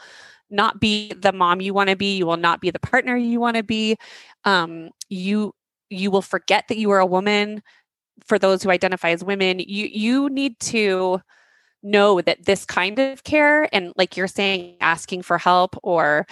not 0.50 0.80
be 0.80 1.14
the 1.14 1.34
mom 1.34 1.62
you 1.62 1.74
want 1.74 1.90
to 1.90 1.96
be. 1.96 2.18
You 2.18 2.26
will 2.26 2.38
not 2.38 2.62
be 2.62 2.72
the 2.72 2.80
partner 2.80 3.16
you 3.16 3.40
want 3.40 3.58
to 3.58 3.64
be. 3.64 3.98
Um, 4.46 4.92
you 5.10 5.54
you 5.90 6.10
will 6.10 6.22
forget 6.22 6.68
that 6.70 6.78
you 6.78 6.92
are 6.92 7.00
a 7.00 7.06
woman. 7.06 7.62
For 8.26 8.40
those 8.40 8.64
who 8.64 8.70
identify 8.70 9.10
as 9.10 9.24
women, 9.24 9.60
you 9.60 9.88
you 9.88 10.30
need 10.30 10.60
to 10.62 11.22
know 11.82 12.22
that 12.22 12.46
this 12.46 12.66
kind 12.66 12.98
of 12.98 13.24
care 13.24 13.68
and 13.76 13.92
like 13.98 14.16
you're 14.16 14.28
saying 14.28 14.78
asking 14.80 15.22
for 15.22 15.38
help 15.38 15.76
or 15.84 16.26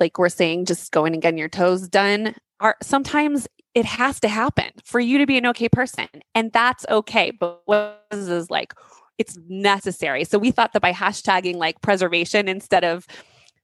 like 0.00 0.18
we're 0.18 0.28
saying 0.28 0.64
just 0.64 0.90
going 0.90 1.12
and 1.12 1.22
getting 1.22 1.38
your 1.38 1.48
toes 1.48 1.88
done 1.88 2.34
are 2.58 2.76
sometimes 2.82 3.46
it 3.74 3.84
has 3.84 4.18
to 4.20 4.28
happen 4.28 4.70
for 4.84 5.00
you 5.00 5.18
to 5.18 5.26
be 5.26 5.38
an 5.38 5.46
okay 5.46 5.68
person 5.68 6.08
and 6.34 6.52
that's 6.52 6.84
okay 6.88 7.30
but 7.30 7.62
what 7.66 8.04
is, 8.10 8.28
is 8.28 8.50
like 8.50 8.74
it's 9.18 9.38
necessary 9.48 10.24
so 10.24 10.38
we 10.38 10.50
thought 10.50 10.72
that 10.72 10.82
by 10.82 10.92
hashtagging 10.92 11.56
like 11.56 11.80
preservation 11.80 12.48
instead 12.48 12.84
of 12.84 13.06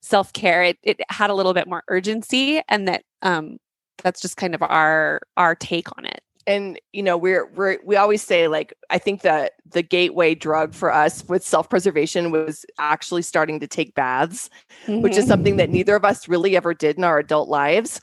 self-care 0.01 0.63
it, 0.63 0.79
it 0.83 1.01
had 1.09 1.31
a 1.31 1.35
little 1.35 1.55
bit 1.55 1.67
more 1.67 1.83
urgency 1.89 2.61
and 2.69 2.87
that 2.87 3.03
um 3.23 3.57
that's 4.03 4.21
just 4.21 4.37
kind 4.37 4.55
of 4.55 4.63
our 4.63 5.21
our 5.37 5.55
take 5.55 5.89
on 5.99 6.05
it 6.05 6.21
and 6.47 6.79
you 6.93 7.03
know 7.03 7.17
we're 7.17 7.47
we're 7.55 7.79
we 7.85 7.97
always 7.97 8.23
say 8.23 8.47
like 8.49 8.73
i 8.91 8.99
think 8.99 9.23
that 9.23 9.53
the 9.69 9.83
gateway 9.83 10.35
drug 10.35 10.75
for 10.75 10.93
us 10.93 11.25
with 11.29 11.45
self-preservation 11.45 12.31
was 12.31 12.65
actually 12.79 13.23
starting 13.23 13.59
to 13.59 13.67
take 13.67 13.95
baths 13.95 14.49
mm-hmm. 14.87 15.03
which 15.03 15.17
is 15.17 15.27
something 15.27 15.57
that 15.57 15.65
mm-hmm. 15.65 15.75
neither 15.75 15.97
of 15.97 16.05
us 16.05 16.29
really 16.29 16.57
ever 16.57 16.73
did 16.73 16.97
in 16.97 17.05
our 17.05 17.19
adult 17.19 17.49
lives 17.49 18.01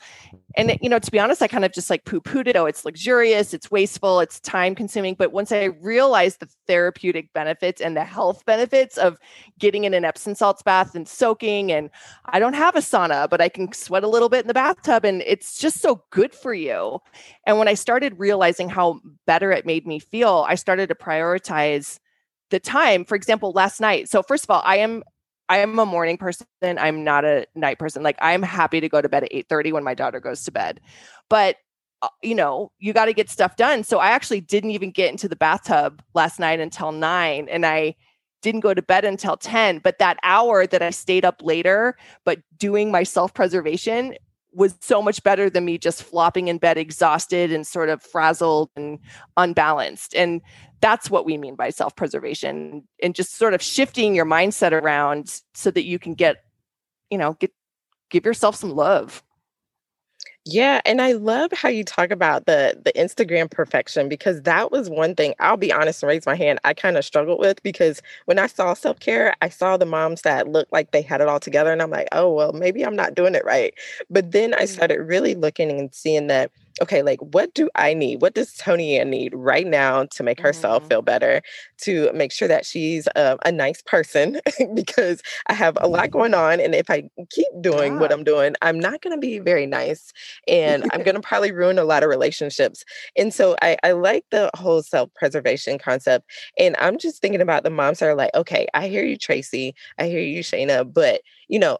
and 0.56 0.76
you 0.80 0.88
know 0.88 0.98
to 0.98 1.10
be 1.10 1.18
honest 1.18 1.42
i 1.42 1.48
kind 1.48 1.64
of 1.64 1.72
just 1.72 1.90
like 1.90 2.04
poo-pooed 2.04 2.46
it. 2.46 2.56
Oh 2.56 2.66
it's 2.66 2.84
luxurious 2.84 3.54
it's 3.54 3.70
wasteful 3.70 4.20
it's 4.20 4.40
time 4.40 4.74
consuming 4.74 5.14
but 5.14 5.32
once 5.32 5.52
i 5.52 5.64
realized 5.64 6.40
the 6.40 6.48
therapeutic 6.66 7.32
benefits 7.32 7.80
and 7.80 7.96
the 7.96 8.04
health 8.04 8.44
benefits 8.44 8.96
of 8.96 9.18
getting 9.58 9.84
in 9.84 9.94
an 9.94 10.04
epsom 10.04 10.34
salts 10.34 10.62
bath 10.62 10.94
and 10.94 11.08
soaking 11.08 11.72
and 11.72 11.90
i 12.26 12.38
don't 12.38 12.54
have 12.54 12.76
a 12.76 12.80
sauna 12.80 13.28
but 13.28 13.40
i 13.40 13.48
can 13.48 13.72
sweat 13.72 14.04
a 14.04 14.08
little 14.08 14.28
bit 14.28 14.42
in 14.42 14.48
the 14.48 14.54
bathtub 14.54 15.04
and 15.04 15.22
it's 15.26 15.58
just 15.58 15.80
so 15.80 16.02
good 16.10 16.34
for 16.34 16.54
you. 16.54 16.98
And 17.46 17.58
when 17.58 17.68
i 17.68 17.74
started 17.74 18.18
realizing 18.18 18.68
how 18.68 19.00
better 19.26 19.50
it 19.52 19.66
made 19.66 19.86
me 19.86 19.98
feel 19.98 20.44
i 20.48 20.54
started 20.54 20.88
to 20.88 20.94
prioritize 20.94 21.98
the 22.50 22.60
time. 22.60 23.04
For 23.04 23.14
example 23.14 23.52
last 23.52 23.80
night 23.80 24.08
so 24.08 24.22
first 24.22 24.44
of 24.44 24.50
all 24.50 24.62
i 24.64 24.76
am 24.76 25.02
I 25.48 25.58
am 25.58 25.78
a 25.78 25.86
morning 25.86 26.16
person. 26.16 26.46
I'm 26.62 27.04
not 27.04 27.24
a 27.24 27.46
night 27.54 27.78
person. 27.78 28.02
Like 28.02 28.16
I'm 28.20 28.42
happy 28.42 28.80
to 28.80 28.88
go 28.88 29.00
to 29.00 29.08
bed 29.08 29.24
at 29.24 29.32
8:30 29.32 29.72
when 29.72 29.84
my 29.84 29.94
daughter 29.94 30.20
goes 30.20 30.44
to 30.44 30.52
bed. 30.52 30.80
But 31.28 31.56
uh, 32.02 32.08
you 32.22 32.34
know, 32.34 32.70
you 32.78 32.92
got 32.92 33.06
to 33.06 33.12
get 33.12 33.30
stuff 33.30 33.56
done. 33.56 33.84
So 33.84 33.98
I 33.98 34.08
actually 34.08 34.40
didn't 34.40 34.70
even 34.72 34.90
get 34.90 35.10
into 35.10 35.28
the 35.28 35.36
bathtub 35.36 36.02
last 36.14 36.38
night 36.38 36.60
until 36.60 36.92
9 36.92 37.48
and 37.48 37.64
I 37.66 37.94
didn't 38.42 38.60
go 38.60 38.74
to 38.74 38.82
bed 38.82 39.06
until 39.06 39.38
10, 39.38 39.78
but 39.78 39.98
that 40.00 40.18
hour 40.22 40.66
that 40.66 40.82
I 40.82 40.90
stayed 40.90 41.24
up 41.24 41.40
later 41.42 41.96
but 42.26 42.40
doing 42.58 42.90
my 42.90 43.02
self-preservation 43.02 44.16
was 44.54 44.76
so 44.80 45.02
much 45.02 45.22
better 45.22 45.50
than 45.50 45.64
me 45.64 45.78
just 45.78 46.02
flopping 46.02 46.48
in 46.48 46.58
bed 46.58 46.78
exhausted 46.78 47.52
and 47.52 47.66
sort 47.66 47.88
of 47.88 48.02
frazzled 48.02 48.70
and 48.76 48.98
unbalanced. 49.36 50.14
And 50.14 50.40
that's 50.84 51.08
what 51.08 51.24
we 51.24 51.38
mean 51.38 51.54
by 51.54 51.70
self 51.70 51.96
preservation 51.96 52.86
and 53.02 53.14
just 53.14 53.36
sort 53.36 53.54
of 53.54 53.62
shifting 53.62 54.14
your 54.14 54.26
mindset 54.26 54.72
around 54.72 55.40
so 55.54 55.70
that 55.70 55.84
you 55.86 55.98
can 55.98 56.12
get, 56.12 56.44
you 57.08 57.16
know, 57.16 57.32
get 57.40 57.50
give 58.10 58.26
yourself 58.26 58.54
some 58.54 58.72
love. 58.76 59.22
Yeah, 60.44 60.82
and 60.84 61.00
I 61.00 61.12
love 61.12 61.52
how 61.52 61.70
you 61.70 61.84
talk 61.84 62.10
about 62.10 62.44
the 62.44 62.78
the 62.84 62.92
Instagram 62.92 63.50
perfection 63.50 64.10
because 64.10 64.42
that 64.42 64.70
was 64.70 64.90
one 64.90 65.14
thing 65.14 65.32
I'll 65.40 65.56
be 65.56 65.72
honest 65.72 66.02
and 66.02 66.08
raise 66.08 66.26
my 66.26 66.34
hand 66.34 66.58
I 66.64 66.74
kind 66.74 66.98
of 66.98 67.04
struggled 67.06 67.40
with 67.40 67.62
because 67.62 68.02
when 68.26 68.38
I 68.38 68.46
saw 68.46 68.74
self-care, 68.74 69.34
I 69.40 69.48
saw 69.48 69.78
the 69.78 69.86
moms 69.86 70.20
that 70.20 70.48
looked 70.48 70.70
like 70.70 70.90
they 70.90 71.00
had 71.00 71.22
it 71.22 71.28
all 71.28 71.40
together 71.40 71.72
and 71.72 71.80
I'm 71.80 71.90
like, 71.90 72.08
"Oh, 72.12 72.30
well, 72.30 72.52
maybe 72.52 72.84
I'm 72.84 72.96
not 72.96 73.14
doing 73.14 73.34
it 73.34 73.44
right." 73.46 73.72
But 74.10 74.32
then 74.32 74.52
I 74.52 74.64
mm. 74.64 74.68
started 74.68 75.00
really 75.00 75.34
looking 75.34 75.70
and 75.70 75.94
seeing 75.94 76.26
that 76.26 76.50
okay, 76.82 77.02
like 77.02 77.20
what 77.20 77.52
do 77.54 77.68
I 77.74 77.94
need? 77.94 78.20
What 78.20 78.34
does 78.34 78.54
Tony 78.54 78.98
Ann 78.98 79.10
need 79.10 79.34
right 79.34 79.66
now 79.66 80.04
to 80.04 80.22
make 80.22 80.40
herself 80.40 80.82
mm-hmm. 80.82 80.88
feel 80.88 81.02
better, 81.02 81.42
to 81.82 82.12
make 82.12 82.32
sure 82.32 82.48
that 82.48 82.66
she's 82.66 83.08
uh, 83.16 83.36
a 83.44 83.52
nice 83.52 83.82
person? 83.82 84.40
because 84.74 85.22
I 85.48 85.54
have 85.54 85.76
a 85.80 85.88
lot 85.88 86.10
going 86.10 86.34
on. 86.34 86.60
And 86.60 86.74
if 86.74 86.90
I 86.90 87.08
keep 87.30 87.48
doing 87.60 87.94
yeah. 87.94 88.00
what 88.00 88.12
I'm 88.12 88.24
doing, 88.24 88.54
I'm 88.62 88.78
not 88.78 89.02
going 89.02 89.16
to 89.16 89.20
be 89.20 89.38
very 89.38 89.66
nice. 89.66 90.12
And 90.48 90.84
I'm 90.92 91.02
going 91.04 91.14
to 91.14 91.20
probably 91.20 91.52
ruin 91.52 91.78
a 91.78 91.84
lot 91.84 92.02
of 92.02 92.08
relationships. 92.08 92.84
And 93.16 93.32
so 93.32 93.56
I, 93.62 93.76
I 93.82 93.92
like 93.92 94.24
the 94.30 94.50
whole 94.54 94.82
self 94.82 95.12
preservation 95.14 95.78
concept. 95.78 96.30
And 96.58 96.76
I'm 96.78 96.98
just 96.98 97.20
thinking 97.20 97.40
about 97.40 97.62
the 97.62 97.70
moms 97.70 98.00
that 98.00 98.06
are 98.06 98.14
like, 98.14 98.34
okay, 98.34 98.66
I 98.74 98.88
hear 98.88 99.04
you, 99.04 99.16
Tracy. 99.16 99.74
I 99.98 100.06
hear 100.06 100.20
you, 100.20 100.40
Shayna. 100.40 100.92
But, 100.92 101.20
you 101.48 101.58
know, 101.58 101.78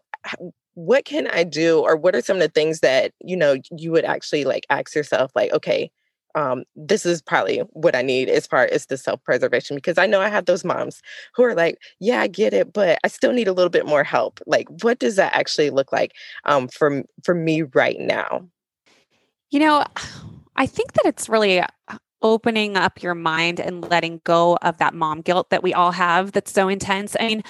what 0.75 1.05
can 1.05 1.27
I 1.27 1.43
do 1.43 1.79
or 1.79 1.95
what 1.95 2.15
are 2.15 2.21
some 2.21 2.37
of 2.37 2.41
the 2.41 2.49
things 2.49 2.81
that, 2.81 3.13
you 3.21 3.35
know, 3.35 3.55
you 3.71 3.91
would 3.91 4.05
actually 4.05 4.43
like 4.43 4.65
ask 4.69 4.93
yourself 4.93 5.31
like, 5.35 5.51
okay, 5.51 5.89
um, 6.35 6.65
this 6.75 7.05
is 7.05 7.21
probably 7.21 7.59
what 7.71 7.95
I 7.95 8.01
need 8.01 8.29
as 8.29 8.45
far 8.45 8.67
as 8.71 8.85
the 8.85 8.97
self-preservation 8.97 9.77
because 9.77 9.97
I 9.97 10.05
know 10.05 10.19
I 10.19 10.27
have 10.27 10.45
those 10.45 10.65
moms 10.65 11.01
who 11.33 11.43
are 11.43 11.55
like, 11.55 11.77
yeah, 11.99 12.19
I 12.19 12.27
get 12.27 12.53
it, 12.53 12.73
but 12.73 12.99
I 13.03 13.07
still 13.07 13.31
need 13.31 13.47
a 13.47 13.53
little 13.53 13.69
bit 13.69 13.85
more 13.85 14.03
help. 14.03 14.41
Like, 14.45 14.67
what 14.83 14.99
does 14.99 15.15
that 15.15 15.33
actually 15.33 15.69
look 15.69 15.93
like 15.93 16.11
um, 16.43 16.67
for 16.67 17.03
for 17.23 17.33
me 17.33 17.61
right 17.61 17.99
now? 17.99 18.45
You 19.49 19.59
know, 19.59 19.85
I 20.57 20.65
think 20.65 20.93
that 20.93 21.05
it's 21.05 21.27
really 21.27 21.59
uh, 21.59 21.67
opening 22.21 22.75
up 22.75 23.01
your 23.01 23.15
mind 23.15 23.59
and 23.59 23.89
letting 23.89 24.21
go 24.23 24.57
of 24.61 24.77
that 24.77 24.93
mom 24.93 25.21
guilt 25.21 25.49
that 25.49 25.63
we 25.63 25.73
all 25.73 25.91
have 25.91 26.31
that's 26.33 26.51
so 26.51 26.67
intense. 26.67 27.15
I 27.19 27.27
mean, 27.27 27.43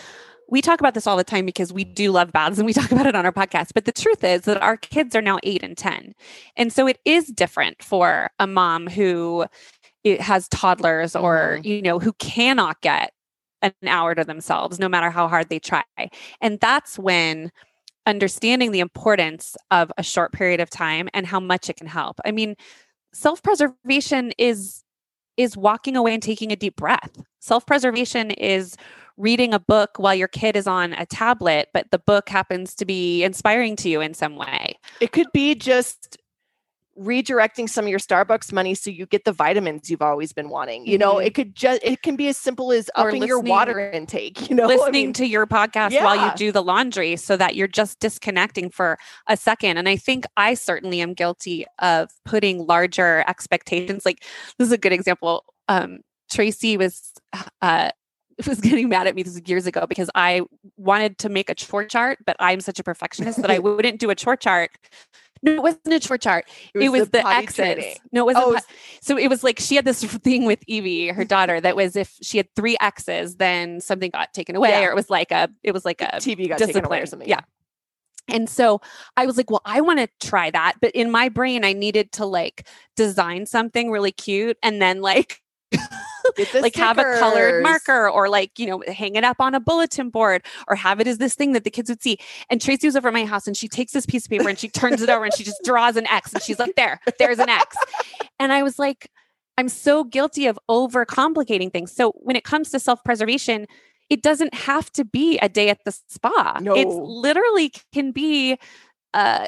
we 0.49 0.61
talk 0.61 0.79
about 0.79 0.93
this 0.93 1.07
all 1.07 1.17
the 1.17 1.23
time 1.23 1.45
because 1.45 1.73
we 1.73 1.83
do 1.83 2.11
love 2.11 2.31
baths 2.31 2.57
and 2.57 2.65
we 2.65 2.73
talk 2.73 2.91
about 2.91 3.05
it 3.05 3.15
on 3.15 3.25
our 3.25 3.31
podcast. 3.31 3.69
But 3.73 3.85
the 3.85 3.91
truth 3.91 4.23
is 4.23 4.41
that 4.41 4.61
our 4.61 4.77
kids 4.77 5.15
are 5.15 5.21
now 5.21 5.39
eight 5.43 5.63
and 5.63 5.77
10. 5.77 6.13
And 6.55 6.71
so 6.71 6.87
it 6.87 6.99
is 7.05 7.27
different 7.27 7.83
for 7.83 8.29
a 8.39 8.47
mom 8.47 8.87
who 8.87 9.45
has 10.19 10.47
toddlers 10.49 11.15
or, 11.15 11.57
mm-hmm. 11.57 11.67
you 11.67 11.81
know, 11.81 11.99
who 11.99 12.13
cannot 12.13 12.81
get 12.81 13.11
an 13.61 13.73
hour 13.87 14.13
to 14.13 14.23
themselves 14.23 14.79
no 14.79 14.87
matter 14.87 15.09
how 15.09 15.27
hard 15.27 15.49
they 15.49 15.59
try. 15.59 15.83
And 16.41 16.59
that's 16.59 16.99
when 16.99 17.51
understanding 18.05 18.71
the 18.71 18.79
importance 18.79 19.57
of 19.71 19.91
a 19.97 20.03
short 20.03 20.31
period 20.31 20.59
of 20.59 20.69
time 20.69 21.09
and 21.13 21.25
how 21.25 21.39
much 21.39 21.69
it 21.69 21.77
can 21.77 21.87
help. 21.87 22.19
I 22.23 22.31
mean, 22.31 22.55
self-preservation 23.13 24.33
is 24.37 24.83
is 25.37 25.57
walking 25.57 25.97
away 25.97 26.13
and 26.13 26.23
taking 26.23 26.51
a 26.53 26.55
deep 26.55 26.77
breath. 26.77 27.21
Self-preservation 27.39 28.31
is 28.31 28.77
reading 29.17 29.53
a 29.53 29.59
book 29.59 29.91
while 29.97 30.15
your 30.15 30.27
kid 30.27 30.55
is 30.55 30.67
on 30.67 30.93
a 30.93 31.05
tablet, 31.05 31.69
but 31.73 31.89
the 31.91 31.99
book 31.99 32.29
happens 32.29 32.75
to 32.75 32.85
be 32.85 33.23
inspiring 33.23 33.75
to 33.77 33.89
you 33.89 34.01
in 34.01 34.13
some 34.13 34.35
way. 34.35 34.75
It 34.99 35.11
could 35.11 35.27
be 35.33 35.55
just 35.55 36.17
redirecting 36.97 37.69
some 37.69 37.83
of 37.83 37.89
your 37.89 37.99
Starbucks 37.99 38.53
money 38.53 38.73
so 38.73 38.89
you 38.89 39.05
get 39.05 39.25
the 39.25 39.33
vitamins 39.33 39.89
you've 39.89 40.01
always 40.01 40.31
been 40.31 40.47
wanting. 40.49 40.87
You 40.87 40.97
know, 40.97 41.15
Mhm. 41.15 41.25
it 41.25 41.33
could 41.35 41.53
just 41.53 41.81
it 41.83 42.01
can 42.03 42.15
be 42.15 42.29
as 42.29 42.37
simple 42.37 42.71
as 42.71 42.89
upping 42.95 43.23
your 43.23 43.41
water 43.41 43.91
intake, 43.91 44.49
you 44.49 44.55
know. 44.55 44.63
I 44.69 44.75
listening 44.75 45.07
mean, 45.07 45.13
to 45.13 45.25
your 45.27 45.45
podcast 45.45 46.01
while 46.01 46.15
you 46.15 46.31
do 46.37 46.53
the 46.53 46.63
laundry 46.63 47.17
so 47.17 47.35
that 47.35 47.55
you're 47.55 47.67
just 47.67 47.99
disconnecting 47.99 48.69
for 48.69 48.97
a 49.27 49.35
second. 49.35 49.75
And 49.77 49.89
I 49.89 49.97
think 49.97 50.25
I 50.37 50.53
certainly 50.53 51.01
am 51.01 51.13
guilty 51.13 51.65
of 51.79 52.09
putting 52.23 52.65
larger 52.65 53.25
expectations. 53.27 54.05
Like 54.05 54.23
this 54.57 54.67
is 54.67 54.71
a 54.71 54.77
good 54.77 54.93
example. 54.93 55.43
Um, 55.67 55.99
Tracy 56.31 56.77
was 56.77 57.11
uh 57.61 57.91
was 58.47 58.59
getting 58.59 58.89
mad 58.89 59.07
at 59.07 59.15
me 59.15 59.23
this 59.23 59.39
years 59.45 59.65
ago 59.65 59.85
because 59.87 60.09
I 60.15 60.41
wanted 60.77 61.17
to 61.19 61.29
make 61.29 61.49
a 61.49 61.55
chore 61.55 61.85
chart, 61.85 62.19
but 62.25 62.35
I'm 62.39 62.59
such 62.59 62.79
a 62.79 62.83
perfectionist 62.83 63.41
that 63.41 63.51
I 63.51 63.59
wouldn't 63.59 63.99
do 63.99 64.09
a 64.09 64.15
chore 64.15 64.35
chart. 64.35 64.71
No, 65.41 65.53
it 65.53 65.61
wasn't 65.61 65.93
a 65.93 65.99
chore 65.99 66.17
chart. 66.17 66.45
It 66.73 66.89
was, 66.89 67.09
the, 67.09 67.19
potty 67.21 67.43
X's. 67.43 67.55
training. 67.55 67.95
No, 68.11 68.27
it 68.27 68.33
wasn't. 68.33 68.45
Oh, 68.45 68.53
po- 68.55 68.73
so 69.01 69.17
it 69.17 69.27
was 69.29 69.43
like 69.43 69.59
she 69.59 69.75
had 69.75 69.85
this 69.85 70.03
thing 70.03 70.45
with 70.45 70.59
Evie, 70.67 71.09
her 71.09 71.23
daughter, 71.23 71.61
that 71.61 71.75
was 71.75 71.95
if 71.95 72.17
she 72.21 72.37
had 72.37 72.47
three 72.55 72.75
X's, 72.81 73.35
then 73.35 73.79
something 73.79 74.09
got 74.09 74.33
taken 74.33 74.55
away, 74.55 74.69
Yeah. 74.69 74.85
or 74.85 74.89
it 74.89 74.95
was 74.95 75.09
like 75.09 75.31
a, 75.31 75.49
it 75.63 75.71
was 75.71 75.85
like 75.85 76.01
a 76.01 76.17
TV 76.17 76.49
got 76.49 76.59
taken 76.59 76.83
away 76.85 77.01
or 77.01 77.05
something. 77.05 77.29
Yeah. 77.29 77.41
And 78.27 78.49
so 78.49 78.81
I 79.15 79.27
was 79.27 79.37
like, 79.37 79.51
well, 79.51 79.61
I 79.65 79.81
want 79.81 79.99
to 79.99 80.09
try 80.27 80.49
that. 80.49 80.77
But 80.81 80.91
in 80.91 81.11
my 81.11 81.29
brain, 81.29 81.63
I 81.63 81.73
needed 81.73 82.11
to 82.13 82.25
like 82.25 82.67
design 82.95 83.45
something 83.45 83.91
really 83.91 84.11
cute 84.11 84.57
and 84.63 84.81
then 84.81 85.01
like 85.01 85.41
the 85.43 85.44
like 86.53 86.75
have 86.75 86.97
a 86.97 87.17
colored 87.19 87.63
marker 87.63 88.09
or 88.09 88.29
like 88.29 88.57
you 88.59 88.67
know 88.67 88.83
hang 88.87 89.15
it 89.15 89.23
up 89.23 89.37
on 89.39 89.55
a 89.55 89.59
bulletin 89.59 90.09
board 90.09 90.43
or 90.67 90.75
have 90.75 90.99
it 90.99 91.07
as 91.07 91.17
this 91.17 91.35
thing 91.35 91.53
that 91.53 91.63
the 91.63 91.71
kids 91.71 91.89
would 91.89 92.01
see. 92.01 92.17
And 92.49 92.61
tracy 92.61 92.87
was 92.87 92.95
over 92.95 93.07
at 93.07 93.13
my 93.13 93.25
house 93.25 93.47
and 93.47 93.55
she 93.55 93.67
takes 93.67 93.91
this 93.91 94.05
piece 94.05 94.25
of 94.25 94.29
paper 94.29 94.49
and 94.49 94.57
she 94.57 94.69
turns 94.69 95.01
it 95.01 95.09
over 95.09 95.25
and 95.25 95.33
she 95.33 95.43
just 95.43 95.63
draws 95.63 95.95
an 95.95 96.07
x 96.07 96.33
and 96.33 96.41
she's 96.41 96.59
like 96.59 96.75
there 96.75 96.99
there's 97.19 97.39
an 97.39 97.49
x. 97.49 97.75
And 98.39 98.51
i 98.51 98.63
was 98.63 98.77
like 98.79 99.09
i'm 99.57 99.69
so 99.69 100.03
guilty 100.03 100.47
of 100.47 100.59
overcomplicating 100.69 101.71
things. 101.71 101.91
So 101.91 102.11
when 102.17 102.35
it 102.35 102.43
comes 102.43 102.71
to 102.71 102.79
self-preservation 102.79 103.67
it 104.09 104.21
doesn't 104.21 104.53
have 104.53 104.91
to 104.91 105.03
be 105.03 105.37
a 105.39 105.49
day 105.49 105.69
at 105.69 105.79
the 105.83 105.91
spa. 105.91 106.59
No. 106.61 106.75
literally 106.75 107.71
can 107.91 108.11
be 108.11 108.57
uh, 109.13 109.47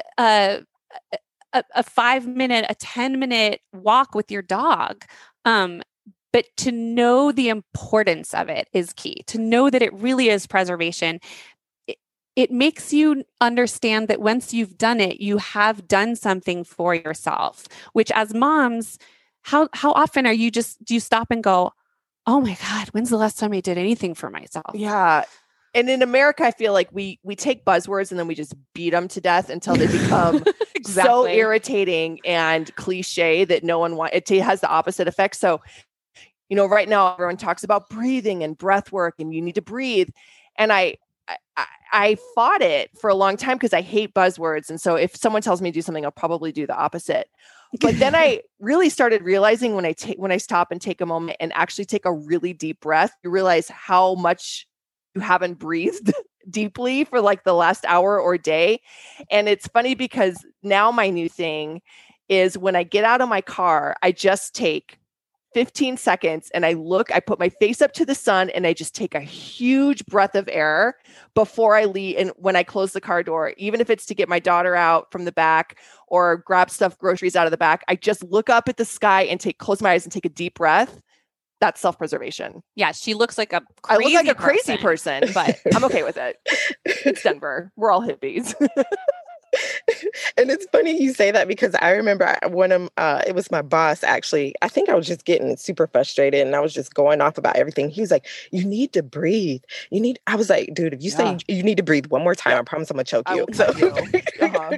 a, 1.52 1.64
a 1.74 1.82
five 1.82 2.26
minute, 2.26 2.66
a 2.68 2.74
10 2.74 3.18
minute 3.18 3.60
walk 3.72 4.14
with 4.14 4.30
your 4.30 4.42
dog. 4.42 5.04
Um, 5.44 5.82
but 6.32 6.44
to 6.58 6.72
know 6.72 7.32
the 7.32 7.48
importance 7.48 8.34
of 8.34 8.48
it 8.48 8.68
is 8.72 8.92
key. 8.92 9.22
To 9.28 9.38
know 9.38 9.70
that 9.70 9.82
it 9.82 9.92
really 9.94 10.28
is 10.28 10.46
preservation. 10.46 11.20
It, 11.86 11.98
it 12.36 12.50
makes 12.50 12.92
you 12.92 13.24
understand 13.40 14.08
that 14.08 14.20
once 14.20 14.52
you've 14.52 14.76
done 14.76 15.00
it, 15.00 15.20
you 15.20 15.38
have 15.38 15.88
done 15.88 16.16
something 16.16 16.64
for 16.64 16.94
yourself, 16.94 17.66
which 17.92 18.10
as 18.12 18.34
moms, 18.34 18.98
how 19.42 19.68
how 19.72 19.92
often 19.92 20.26
are 20.26 20.32
you 20.32 20.50
just 20.50 20.84
do 20.84 20.94
you 20.94 21.00
stop 21.00 21.30
and 21.30 21.42
go, 21.42 21.72
Oh 22.26 22.40
my 22.40 22.58
God, 22.60 22.88
when's 22.88 23.10
the 23.10 23.16
last 23.16 23.38
time 23.38 23.52
I 23.52 23.60
did 23.60 23.78
anything 23.78 24.14
for 24.14 24.28
myself? 24.28 24.72
Yeah. 24.74 25.24
And 25.74 25.88
in 25.88 26.02
America, 26.02 26.44
I 26.44 26.50
feel 26.50 26.72
like 26.72 26.88
we 26.92 27.18
we 27.22 27.36
take 27.36 27.64
buzzwords 27.64 28.10
and 28.10 28.18
then 28.18 28.26
we 28.26 28.34
just 28.34 28.54
beat 28.74 28.90
them 28.90 29.08
to 29.08 29.20
death 29.20 29.48
until 29.48 29.76
they 29.76 29.86
become 29.86 30.44
so 30.84 31.26
irritating 31.26 32.20
and 32.24 32.74
cliche 32.76 33.44
that 33.44 33.64
no 33.64 33.78
one 33.78 33.96
wants. 33.96 34.14
It 34.14 34.28
has 34.40 34.60
the 34.60 34.68
opposite 34.68 35.08
effect. 35.08 35.36
So, 35.36 35.60
you 36.48 36.56
know, 36.56 36.66
right 36.66 36.88
now 36.88 37.12
everyone 37.14 37.36
talks 37.36 37.64
about 37.64 37.88
breathing 37.90 38.42
and 38.42 38.56
breath 38.56 38.92
work, 38.92 39.14
and 39.18 39.34
you 39.34 39.42
need 39.42 39.54
to 39.56 39.62
breathe. 39.62 40.08
And 40.56 40.72
I, 40.72 40.96
I, 41.28 41.36
I- 41.56 41.66
I 41.90 42.18
fought 42.34 42.60
it 42.60 42.90
for 43.00 43.08
a 43.08 43.14
long 43.14 43.38
time 43.38 43.56
because 43.56 43.72
I 43.72 43.80
hate 43.80 44.12
buzzwords. 44.12 44.68
And 44.68 44.78
so, 44.78 44.94
if 44.96 45.16
someone 45.16 45.40
tells 45.40 45.62
me 45.62 45.70
to 45.70 45.74
do 45.74 45.80
something, 45.80 46.04
I'll 46.04 46.10
probably 46.10 46.52
do 46.52 46.66
the 46.66 46.76
opposite. 46.76 47.30
But 47.80 47.98
then 47.98 48.14
I 48.16 48.42
really 48.60 48.90
started 48.90 49.22
realizing 49.22 49.74
when 49.74 49.86
I 49.86 49.92
take 49.92 50.18
when 50.18 50.30
I 50.30 50.36
stop 50.36 50.70
and 50.70 50.80
take 50.82 51.00
a 51.00 51.06
moment 51.06 51.38
and 51.40 51.50
actually 51.54 51.86
take 51.86 52.04
a 52.04 52.12
really 52.12 52.52
deep 52.52 52.80
breath, 52.80 53.12
you 53.24 53.30
realize 53.30 53.68
how 53.68 54.14
much 54.16 54.66
you 55.14 55.20
haven't 55.22 55.54
breathed 55.58 56.12
deeply 56.50 57.04
for 57.04 57.20
like 57.20 57.44
the 57.44 57.54
last 57.54 57.84
hour 57.86 58.20
or 58.20 58.36
day. 58.36 58.80
And 59.30 59.48
it's 59.48 59.66
funny 59.68 59.94
because 59.94 60.44
now 60.62 60.90
my 60.90 61.08
new 61.10 61.28
thing 61.28 61.80
is 62.28 62.58
when 62.58 62.76
I 62.76 62.82
get 62.82 63.04
out 63.04 63.20
of 63.20 63.28
my 63.28 63.40
car, 63.40 63.96
I 64.02 64.12
just 64.12 64.54
take 64.54 64.98
15 65.54 65.96
seconds 65.96 66.50
and 66.52 66.66
I 66.66 66.74
look, 66.74 67.10
I 67.10 67.20
put 67.20 67.38
my 67.38 67.48
face 67.48 67.80
up 67.80 67.92
to 67.94 68.04
the 68.04 68.14
sun 68.14 68.50
and 68.50 68.66
I 68.66 68.72
just 68.72 68.94
take 68.94 69.14
a 69.14 69.20
huge 69.20 70.04
breath 70.06 70.34
of 70.34 70.48
air 70.50 70.96
before 71.34 71.76
I 71.76 71.84
leave. 71.84 72.16
And 72.18 72.32
when 72.36 72.56
I 72.56 72.62
close 72.62 72.92
the 72.92 73.00
car 73.00 73.22
door, 73.22 73.54
even 73.56 73.80
if 73.80 73.90
it's 73.90 74.06
to 74.06 74.14
get 74.14 74.28
my 74.28 74.38
daughter 74.38 74.74
out 74.74 75.10
from 75.10 75.24
the 75.24 75.32
back 75.32 75.78
or 76.06 76.38
grab 76.38 76.70
stuff, 76.70 76.98
groceries 76.98 77.36
out 77.36 77.46
of 77.46 77.50
the 77.50 77.56
back, 77.56 77.82
I 77.88 77.96
just 77.96 78.22
look 78.24 78.50
up 78.50 78.68
at 78.68 78.76
the 78.76 78.84
sky 78.84 79.22
and 79.22 79.40
take, 79.40 79.58
close 79.58 79.80
my 79.80 79.92
eyes 79.92 80.04
and 80.04 80.12
take 80.12 80.26
a 80.26 80.30
deep 80.30 80.54
breath. 80.54 81.00
That's 81.60 81.80
self 81.80 81.98
preservation. 81.98 82.62
Yeah, 82.76 82.92
she 82.92 83.14
looks 83.14 83.36
like 83.36 83.52
a 83.52 83.62
I 83.88 83.96
look 83.96 84.12
like 84.12 84.28
a 84.28 84.34
crazy 84.34 84.76
person, 84.76 85.24
but 85.34 85.58
I'm 85.74 85.82
okay 85.84 86.04
with 86.04 86.16
it. 86.16 86.36
It's 86.84 87.22
Denver. 87.24 87.72
We're 87.74 87.90
all 87.90 88.02
hippies. 88.02 88.54
and 90.36 90.50
it's 90.50 90.66
funny 90.72 91.00
you 91.02 91.12
say 91.12 91.30
that 91.30 91.48
because 91.48 91.74
I 91.80 91.90
remember 91.92 92.36
one 92.48 92.72
of 92.72 92.90
uh, 92.96 93.22
it 93.26 93.34
was 93.34 93.50
my 93.50 93.62
boss 93.62 94.02
actually. 94.04 94.54
I 94.62 94.68
think 94.68 94.88
I 94.88 94.94
was 94.94 95.06
just 95.06 95.24
getting 95.24 95.56
super 95.56 95.86
frustrated 95.86 96.46
and 96.46 96.54
I 96.54 96.60
was 96.60 96.72
just 96.74 96.94
going 96.94 97.20
off 97.20 97.38
about 97.38 97.56
everything. 97.56 97.88
He 97.90 98.00
was 98.00 98.10
like, 98.10 98.26
"You 98.52 98.64
need 98.64 98.92
to 98.94 99.02
breathe. 99.02 99.62
You 99.90 100.00
need." 100.00 100.18
I 100.26 100.36
was 100.36 100.50
like, 100.50 100.70
"Dude, 100.74 100.94
if 100.94 101.02
you 101.02 101.10
Yeah. 101.10 101.16
say 101.16 101.38
you 101.48 101.62
need 101.62 101.76
to 101.78 101.82
breathe 101.82 102.06
one 102.06 102.22
more 102.22 102.34
time, 102.34 102.58
I 102.58 102.62
promise 102.62 102.90
I'm 102.90 102.96
gonna 102.96 103.04
choke 103.04 103.28
I 103.28 103.36
you." 103.36 103.46
So, 103.52 103.70
you. 103.76 103.92
Uh-huh. 104.40 104.72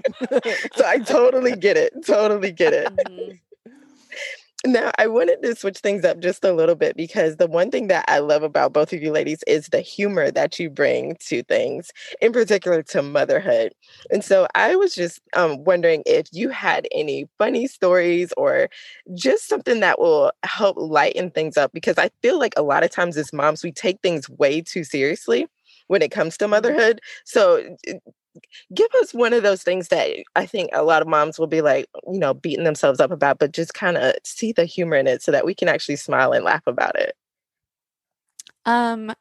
so 0.75 0.85
I 0.87 0.99
totally 0.99 1.57
get 1.57 1.77
it. 1.77 1.93
Totally 2.05 2.53
get 2.53 2.73
it. 2.73 2.93
Mhm. 2.97 3.39
Now, 4.67 4.91
I 4.99 5.07
wanted 5.07 5.43
to 5.43 5.55
switch 5.55 5.79
things 5.79 6.05
up 6.05 6.19
just 6.19 6.45
a 6.45 6.53
little 6.53 6.75
bit 6.75 6.95
because 6.95 7.37
the 7.37 7.47
one 7.47 7.71
thing 7.71 7.87
that 7.89 8.05
I 8.09 8.19
love 8.19 8.43
about 8.43 8.75
both 8.75 8.93
of 8.93 9.03
you 9.03 9.11
ladies 9.11 9.43
is 9.47 9.69
the 9.69 9.81
humor 9.81 10.31
that 10.31 10.59
you 10.59 10.69
bring 10.69 11.17
to 11.29 11.43
things, 11.45 11.91
in 12.21 12.31
particular 12.33 12.83
to 12.83 13.01
motherhood. 13.01 13.73
And 14.11 14.23
so 14.23 14.47
I 14.55 14.77
was 14.77 14.95
just 14.95 15.23
um, 15.35 15.65
wondering 15.65 16.03
if 16.05 16.27
you 16.33 16.51
had 16.51 16.87
any 16.93 17.27
funny 17.39 17.69
stories 17.69 18.35
or 18.37 18.69
just 19.15 19.49
something 19.49 19.81
that 19.81 19.99
will 19.99 20.31
help 20.43 20.77
lighten 20.79 21.31
things 21.31 21.57
up 21.57 21.73
because 21.73 21.97
I 21.97 22.11
feel 22.21 22.39
like 22.39 22.53
a 22.59 22.63
lot 22.63 22.85
of 22.85 22.91
times 22.91 23.17
as 23.17 23.33
moms, 23.33 23.65
we 23.65 23.73
take 23.73 24.01
things 24.03 24.29
way 24.29 24.61
too 24.61 24.85
seriously 24.85 25.47
when 25.91 26.03
it 26.03 26.13
comes 26.13 26.37
to 26.37 26.47
motherhood. 26.47 27.01
So, 27.25 27.77
give 28.73 28.89
us 29.03 29.13
one 29.13 29.33
of 29.33 29.43
those 29.43 29.65
things 29.65 29.89
that 29.89 30.09
I 30.37 30.47
think 30.47 30.71
a 30.73 30.85
lot 30.85 31.03
of 31.03 31.09
moms 31.09 31.37
will 31.37 31.49
be 31.49 31.63
like, 31.63 31.87
you 32.07 32.21
know, 32.21 32.33
beating 32.33 32.63
themselves 32.63 33.01
up 33.01 33.11
about, 33.11 33.41
but 33.41 33.51
just 33.51 33.75
kind 33.75 33.97
of 33.97 34.15
see 34.25 34.53
the 34.53 34.65
humor 34.65 34.95
in 34.95 35.09
it 35.09 35.21
so 35.21 35.33
that 35.33 35.45
we 35.45 35.53
can 35.53 35.67
actually 35.67 35.97
smile 35.97 36.31
and 36.31 36.45
laugh 36.45 36.63
about 36.69 36.97
it. 36.97 37.17
Um, 38.67 39.13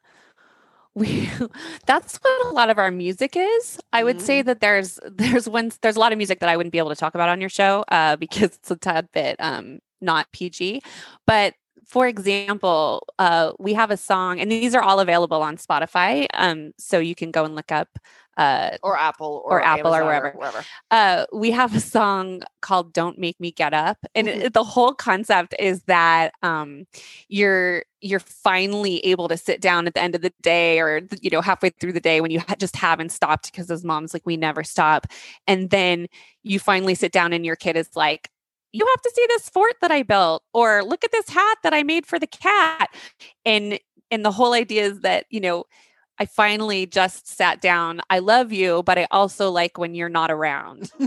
we 0.94 1.28
that's 1.86 2.18
what 2.18 2.46
a 2.46 2.50
lot 2.50 2.70
of 2.70 2.78
our 2.78 2.92
music 2.92 3.34
is. 3.36 3.80
I 3.92 4.04
would 4.04 4.20
say 4.20 4.40
that 4.42 4.60
there's 4.60 5.00
there's 5.10 5.48
one 5.48 5.72
there's 5.82 5.96
a 5.96 6.00
lot 6.00 6.12
of 6.12 6.18
music 6.18 6.38
that 6.38 6.48
I 6.48 6.56
wouldn't 6.56 6.72
be 6.72 6.78
able 6.78 6.90
to 6.90 6.96
talk 6.96 7.16
about 7.16 7.28
on 7.28 7.40
your 7.40 7.50
show 7.50 7.84
uh, 7.88 8.14
because 8.14 8.54
it's 8.54 8.70
a 8.70 8.76
tad 8.76 9.08
bit 9.12 9.34
um 9.40 9.80
not 10.00 10.30
PG. 10.32 10.82
But 11.26 11.54
for 11.86 12.06
example, 12.06 13.06
uh, 13.18 13.52
we 13.58 13.74
have 13.74 13.90
a 13.90 13.96
song, 13.96 14.40
and 14.40 14.50
these 14.50 14.74
are 14.74 14.82
all 14.82 15.00
available 15.00 15.42
on 15.42 15.56
Spotify. 15.56 16.26
Um, 16.34 16.72
so 16.78 16.98
you 16.98 17.14
can 17.14 17.30
go 17.30 17.44
and 17.44 17.54
look 17.54 17.72
up 17.72 17.88
uh, 18.36 18.76
or 18.82 18.96
Apple 18.96 19.42
or, 19.44 19.58
Or 19.58 19.62
Apple 19.62 19.92
or 19.92 20.02
Amazon 20.02 20.06
wherever. 20.06 20.30
wherever. 20.38 20.64
uh, 20.90 21.26
we 21.32 21.50
have 21.50 21.74
a 21.76 21.80
song 21.80 22.42
called 22.62 22.92
"Don't 22.92 23.18
Make 23.18 23.38
Me 23.40 23.50
Get 23.50 23.74
Up," 23.74 23.98
and 24.14 24.28
Mhm. 24.28 24.44
it, 24.44 24.54
the 24.54 24.64
whole 24.64 24.94
concept 24.94 25.54
is 25.58 25.82
that 25.82 26.32
um, 26.42 26.86
you're 27.28 27.84
you're 28.00 28.20
finally 28.20 28.98
able 29.00 29.28
to 29.28 29.36
sit 29.36 29.60
down 29.60 29.86
at 29.86 29.92
the 29.94 30.00
end 30.02 30.14
of 30.14 30.22
the 30.22 30.32
day, 30.42 30.80
or 30.80 31.02
you 31.20 31.28
know 31.30 31.42
halfway 31.42 31.70
through 31.70 31.92
the 31.92 32.00
day 32.00 32.20
when 32.20 32.30
you 32.30 32.40
ha- 32.40 32.54
just 32.58 32.76
haven't 32.76 33.10
stopped 33.12 33.50
because 33.52 33.70
as 33.70 33.84
moms, 33.84 34.14
like 34.14 34.24
we 34.24 34.36
never 34.36 34.62
stop, 34.64 35.06
and 35.46 35.68
then 35.70 36.06
you 36.42 36.58
finally 36.58 36.94
sit 36.94 37.12
down 37.12 37.32
and 37.32 37.44
your 37.44 37.56
kid 37.56 37.76
is 37.76 37.90
like. 37.94 38.30
You 38.72 38.86
have 38.86 39.02
to 39.02 39.12
see 39.14 39.24
this 39.28 39.48
fort 39.48 39.74
that 39.80 39.90
I 39.90 40.02
built, 40.02 40.42
or 40.52 40.82
look 40.84 41.02
at 41.04 41.12
this 41.12 41.28
hat 41.28 41.58
that 41.62 41.74
I 41.74 41.82
made 41.82 42.06
for 42.06 42.18
the 42.18 42.26
cat, 42.26 42.88
and 43.44 43.78
and 44.10 44.24
the 44.24 44.30
whole 44.32 44.52
idea 44.52 44.84
is 44.84 45.00
that 45.00 45.26
you 45.30 45.40
know 45.40 45.64
I 46.18 46.26
finally 46.26 46.86
just 46.86 47.26
sat 47.26 47.60
down. 47.60 48.00
I 48.10 48.18
love 48.18 48.52
you, 48.52 48.82
but 48.84 48.98
I 48.98 49.06
also 49.10 49.50
like 49.50 49.78
when 49.78 49.94
you're 49.94 50.08
not 50.08 50.30
around. 50.30 50.90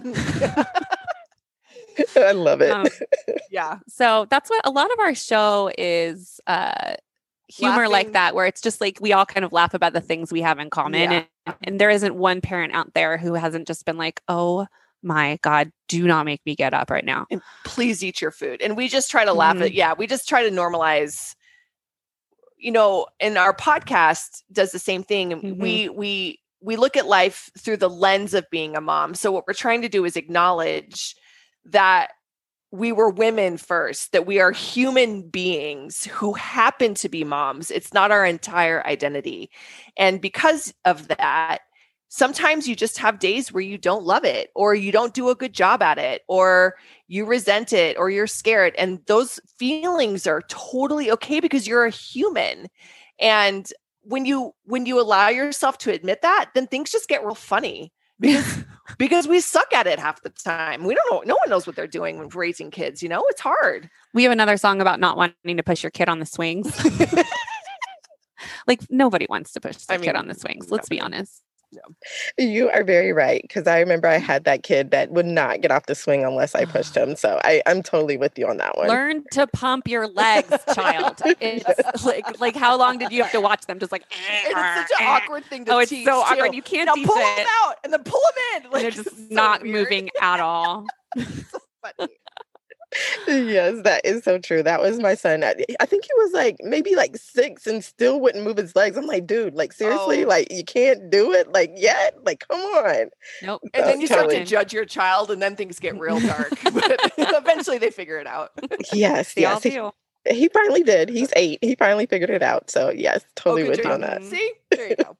I 2.15 2.32
love 2.32 2.62
it. 2.62 2.71
Um, 2.71 2.88
yeah. 3.52 3.78
so 3.88 4.26
that's 4.30 4.49
what 4.49 4.65
a 4.65 4.71
lot 4.71 4.91
of 4.91 4.99
our 4.99 5.13
show 5.13 5.71
is 5.78 6.39
uh 6.47 6.95
humor 7.49 7.88
like 7.88 8.13
that 8.13 8.34
where 8.34 8.47
it's 8.47 8.62
just 8.62 8.82
like 8.82 8.97
we 8.99 9.13
all 9.13 9.28
kind 9.28 9.45
of 9.45 9.54
laugh 9.54 9.76
about 9.76 9.93
the 9.93 10.02
things 10.02 10.32
we 10.32 10.41
have 10.41 10.58
in 10.58 10.71
common 10.71 11.02
Yeah. 11.12 11.23
and, 11.45 11.56
and 11.62 11.80
there 11.80 11.91
isn't 11.91 12.15
one 12.15 12.41
parent 12.41 12.73
out 12.73 12.95
there 12.95 13.17
who 13.17 13.36
hasn't 13.36 13.67
just 13.67 13.86
been 13.86 13.97
like 13.97 14.21
oh 14.28 14.65
my 15.04 15.38
god 15.42 15.72
do 15.88 16.08
not 16.08 16.26
make 16.26 16.42
me 16.46 16.56
get 16.56 16.74
up 16.74 16.89
right 16.89 17.06
now 17.06 17.26
And 17.30 17.42
please 17.66 18.04
eat 18.04 18.22
your 18.22 18.32
food. 18.32 18.62
And 18.62 18.76
we 18.78 18.88
just 18.88 19.12
try 19.12 19.26
to 19.26 19.34
laugh 19.34 19.58
Mhm. 19.58 19.66
at 19.66 19.74
yeah, 19.74 19.94
we 19.98 20.08
just 20.08 20.28
try 20.28 20.44
to 20.44 20.50
normalize 20.56 21.36
you 22.58 22.72
know, 22.72 23.08
and 23.20 23.38
our 23.38 23.54
podcast 23.54 24.42
does 24.52 24.72
the 24.72 24.80
same 24.80 25.04
thing. 25.04 25.32
Mhm. 25.32 25.58
We 25.58 25.89
we 25.89 26.39
we 26.62 26.78
look 26.78 26.96
at 26.96 27.06
life 27.08 27.50
through 27.58 27.76
the 27.78 27.89
lens 27.89 28.34
of 28.34 28.50
being 28.50 28.78
a 28.78 28.82
mom. 28.82 29.16
So 29.16 29.34
what 29.34 29.46
we're 29.46 29.54
trying 29.54 29.82
to 29.82 29.89
do 29.89 30.06
is 30.06 30.16
acknowledge 30.16 31.13
that 31.66 32.12
we 32.72 32.94
were 32.94 33.10
women 33.10 33.58
first, 33.58 34.13
that 34.13 34.26
we 34.26 34.39
are 34.39 34.52
human 34.52 35.30
beings 35.30 36.06
who 36.06 36.34
happen 36.34 36.94
to 36.96 37.10
be 37.10 37.26
moms. 37.26 37.70
It's 37.70 37.94
not 37.94 38.12
our 38.12 38.26
entire 38.26 38.82
identity. 38.88 39.52
And 39.98 40.22
because 40.22 40.74
of 40.86 41.10
that, 41.10 41.60
sometimes 42.13 42.67
you 42.67 42.76
just 42.76 42.99
have 42.99 43.17
days 43.17 43.52
where 43.52 43.63
you 43.63 43.76
don't 43.76 44.04
love 44.04 44.23
it 44.23 44.52
or 44.54 44.76
you 44.76 44.91
don't 44.91 45.15
do 45.15 45.30
a 45.30 45.36
good 45.36 45.52
job 45.52 45.82
at 45.82 45.97
it 45.97 46.21
or 46.28 46.76
you 47.08 47.26
resent 47.26 47.73
it 47.73 47.97
or 47.97 48.08
you're 48.12 48.28
scared. 48.28 48.76
And 48.78 48.99
those 49.08 49.39
feelings 49.58 50.28
are 50.28 50.43
totally 50.47 51.10
okay 51.10 51.39
because 51.39 51.67
you're 51.67 51.86
a 51.86 51.89
human. 51.89 52.67
And 53.19 53.67
when 54.04 54.26
you 54.26 54.54
when 54.65 54.86
you 54.86 55.02
allow 55.02 55.30
yourself 55.30 55.80
to 55.80 55.91
admit 55.91 56.21
that 56.21 56.52
then 56.54 56.67
things 56.67 56.91
just 56.91 57.08
get 57.08 57.23
real 57.23 57.34
funny 57.34 57.91
because 58.19 58.63
because 58.99 59.28
we 59.28 59.39
suck 59.39 59.73
at 59.73 59.88
it 59.88 59.97
half 59.97 60.21
the 60.21 60.30
time. 60.30 60.84
We 60.84 60.93
don't 60.93 61.12
know 61.12 61.23
no 61.26 61.39
one 61.39 61.49
knows 61.49 61.65
what 61.65 61.76
they're 61.76 61.88
doing 61.88 62.19
when 62.19 62.30
raising 62.30 62.69
kids 62.69 63.02
you 63.02 63.10
know? 63.10 63.26
It's 63.30 63.41
hard. 63.41 63.89
We 64.13 64.21
have 64.21 64.32
another 64.32 64.58
song 64.58 64.82
about 64.82 64.99
not 64.99 65.17
wanting 65.17 65.58
to 65.58 65.63
push 65.63 65.82
your 65.82 65.89
kid 65.89 66.10
on 66.10 66.19
the 66.19 66.28
swings. 66.28 66.80
like 68.67 68.82
nobody 68.91 69.26
wants 69.28 69.54
to 69.54 69.60
push 69.60 69.78
their 69.78 69.97
I 69.97 70.02
kid 70.02 70.15
on 70.15 70.28
the 70.28 70.36
swings. 70.36 70.69
Let's 70.69 70.89
be 70.89 71.02
no. 71.74 71.82
You 72.38 72.70
are 72.70 72.84
very 72.84 73.12
right. 73.14 73.42
Because 73.42 73.68
I 73.68 73.80
remember 73.80 74.08
I 74.08 74.18
had 74.18 74.44
that 74.46 74.64
kid 74.64 74.92
that 74.92 75.12
would 75.12 75.26
not 75.26 75.62
get 75.62 75.72
off 75.72 75.86
the 75.88 75.96
swing 75.96 76.24
unless 76.24 76.56
I 76.56 76.66
pushed 76.66 76.96
him. 76.96 77.16
So 77.16 77.40
I, 77.44 77.62
I'm 77.66 77.84
totally 77.84 78.18
with 78.18 78.38
you 78.38 78.48
on 78.48 78.58
that 78.58 78.78
one. 78.78 78.88
Learn 78.88 79.24
to 79.32 79.48
pump 79.48 79.88
your 79.88 80.08
legs, 80.08 80.54
child. 80.74 81.22
It's 81.42 82.06
like 82.06 82.40
like 82.40 82.56
how 82.56 82.78
long 82.78 82.98
did 82.98 83.12
you 83.12 83.24
have 83.24 83.32
to 83.34 83.42
watch 83.42 83.66
them? 83.66 83.80
Just 83.80 83.92
like 83.92 84.04
and 84.12 84.54
it's 84.58 84.92
such 84.92 85.02
an 85.02 85.08
awkward 85.08 85.46
thing 85.46 85.66
to 85.66 85.74
Oh, 85.74 85.80
it's 85.80 85.90
teach 85.90 86.06
so 86.06 86.12
too. 86.24 86.34
awkward. 86.34 86.54
You 86.56 86.62
can't 86.62 86.86
now 86.88 86.94
pull 87.06 87.16
it. 87.18 87.36
them 87.38 87.48
out 87.64 87.76
and 87.84 87.92
then 87.94 88.04
pull 88.04 88.22
them 88.22 88.58
in 88.58 88.64
And 88.64 88.72
like 88.74 88.82
they're 88.84 88.92
just 88.92 89.10
so 89.10 89.24
not 89.30 89.62
weird. 89.64 89.74
moving 89.74 90.10
at 90.22 90.40
all. 90.40 90.86
Funny. 91.18 92.14
Yes, 93.27 93.82
that 93.84 94.01
is 94.06 94.23
so 94.23 94.38
true. 94.38 94.63
That 94.63 94.82
was 94.82 94.99
my 94.99 95.15
son. 95.15 95.43
I, 95.43 95.56
I 95.79 95.86
think 95.86 96.06
he 96.06 96.12
was 96.17 96.32
like 96.34 96.58
maybe 96.62 96.95
like 96.95 97.15
six 97.17 97.67
and 97.67 97.84
still 97.84 98.19
wouldn't 98.19 98.43
move 98.43 98.58
his 98.58 98.75
legs. 98.75 98.97
I'm 98.97 99.06
like, 99.06 99.25
dude, 99.27 99.56
like 99.56 99.73
seriously, 99.73 100.25
Oh. 100.25 100.27
like 100.27 100.51
you 100.51 100.63
can't 100.63 101.10
do 101.10 101.32
it 101.32 101.51
like 101.51 101.71
yet. 101.75 102.17
Like, 102.25 102.45
come 102.47 102.60
on. 102.60 103.10
Nope. 103.41 103.62
and 103.73 103.86
then 103.86 104.01
you 104.01 104.08
start 104.08 104.29
to 104.29 104.43
judge 104.45 104.73
your 104.73 104.86
child 104.86 105.32
and 105.32 105.41
then 105.41 105.56
things 105.56 105.79
get 105.79 105.97
real 105.99 106.19
dark 106.19 106.49
but 106.73 106.99
eventually 107.17 107.77
they 107.77 107.89
figure 107.91 108.17
it 108.17 108.27
out 108.27 108.51
Yes, 108.93 109.34
They 109.34 109.41
yes. 109.41 109.63
He, 109.63 109.79
he 110.29 110.49
finally 110.49 110.84
did. 110.84 111.10
He's 111.10 111.32
eight. 111.36 111.60
He 111.62 111.75
finally 111.75 112.06
figured 112.06 112.29
it 112.29 112.41
out. 112.43 112.69
So 112.69 112.89
yes, 112.89 113.21
oh, 113.23 113.27
totally 113.36 113.63
oh, 113.63 113.69
with 113.69 113.79
you 113.84 113.91
on 113.91 114.01
that. 114.01 114.23
See 114.23 114.53
there 114.71 114.89
you 114.89 114.95
go 115.03 115.17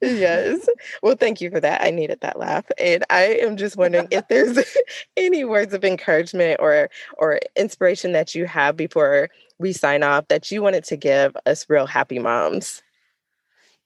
yes. 0.00 0.68
Well, 1.02 1.16
thank 1.16 1.40
you 1.40 1.50
for 1.50 1.60
that. 1.60 1.82
I 1.82 1.90
needed 1.90 2.20
that 2.20 2.38
laugh. 2.38 2.64
And 2.78 3.04
I 3.10 3.38
am 3.42 3.56
just 3.56 3.76
wondering 3.76 4.08
if 4.10 4.26
there's 4.28 4.58
any 5.16 5.44
words 5.44 5.74
of 5.74 5.84
encouragement 5.84 6.60
or 6.60 6.90
or 7.18 7.40
inspiration 7.56 8.12
that 8.12 8.34
you 8.34 8.46
have 8.46 8.76
before 8.76 9.28
we 9.58 9.72
sign 9.72 10.02
off 10.02 10.28
that 10.28 10.50
you 10.50 10.62
wanted 10.62 10.84
to 10.84 10.96
give 10.96 11.36
us 11.46 11.66
real 11.68 11.86
happy 11.86 12.18
moms. 12.18 12.82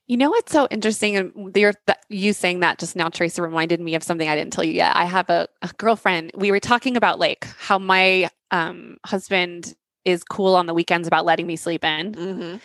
You 0.09 0.17
know 0.17 0.31
what's 0.31 0.53
so 0.53 0.67
interesting? 0.71 1.17
And 1.17 1.55
you're, 1.55 1.75
th- 1.87 1.99
you 2.09 2.33
saying 2.33 2.61
that 2.61 2.79
just 2.79 2.97
now, 2.97 3.11
Tracy, 3.11 3.43
reminded 3.43 3.79
me 3.79 3.95
of 3.95 4.03
something 4.03 4.27
I 4.27 4.35
didn't 4.35 4.55
tell 4.55 4.65
you 4.65 4.73
yet. 4.73 4.97
I 4.97 5.05
have 5.05 5.29
a, 5.29 5.47
a 5.61 5.69
girlfriend. 5.77 6.31
We 6.35 6.51
were 6.51 6.61
talking 6.61 6.97
about 6.97 7.19
like 7.19 7.47
how 7.59 7.79
my 7.79 8.31
um, 8.51 8.97
husband 9.05 9.75
is 10.07 10.25
cool 10.25 10.57
on 10.57 10.65
the 10.65 10.73
weekends 10.73 11.07
about 11.07 11.27
letting 11.27 11.47
me 11.47 11.57
sleep 11.57 11.85
in. 11.85 12.13
mm-hmm. 12.13 12.57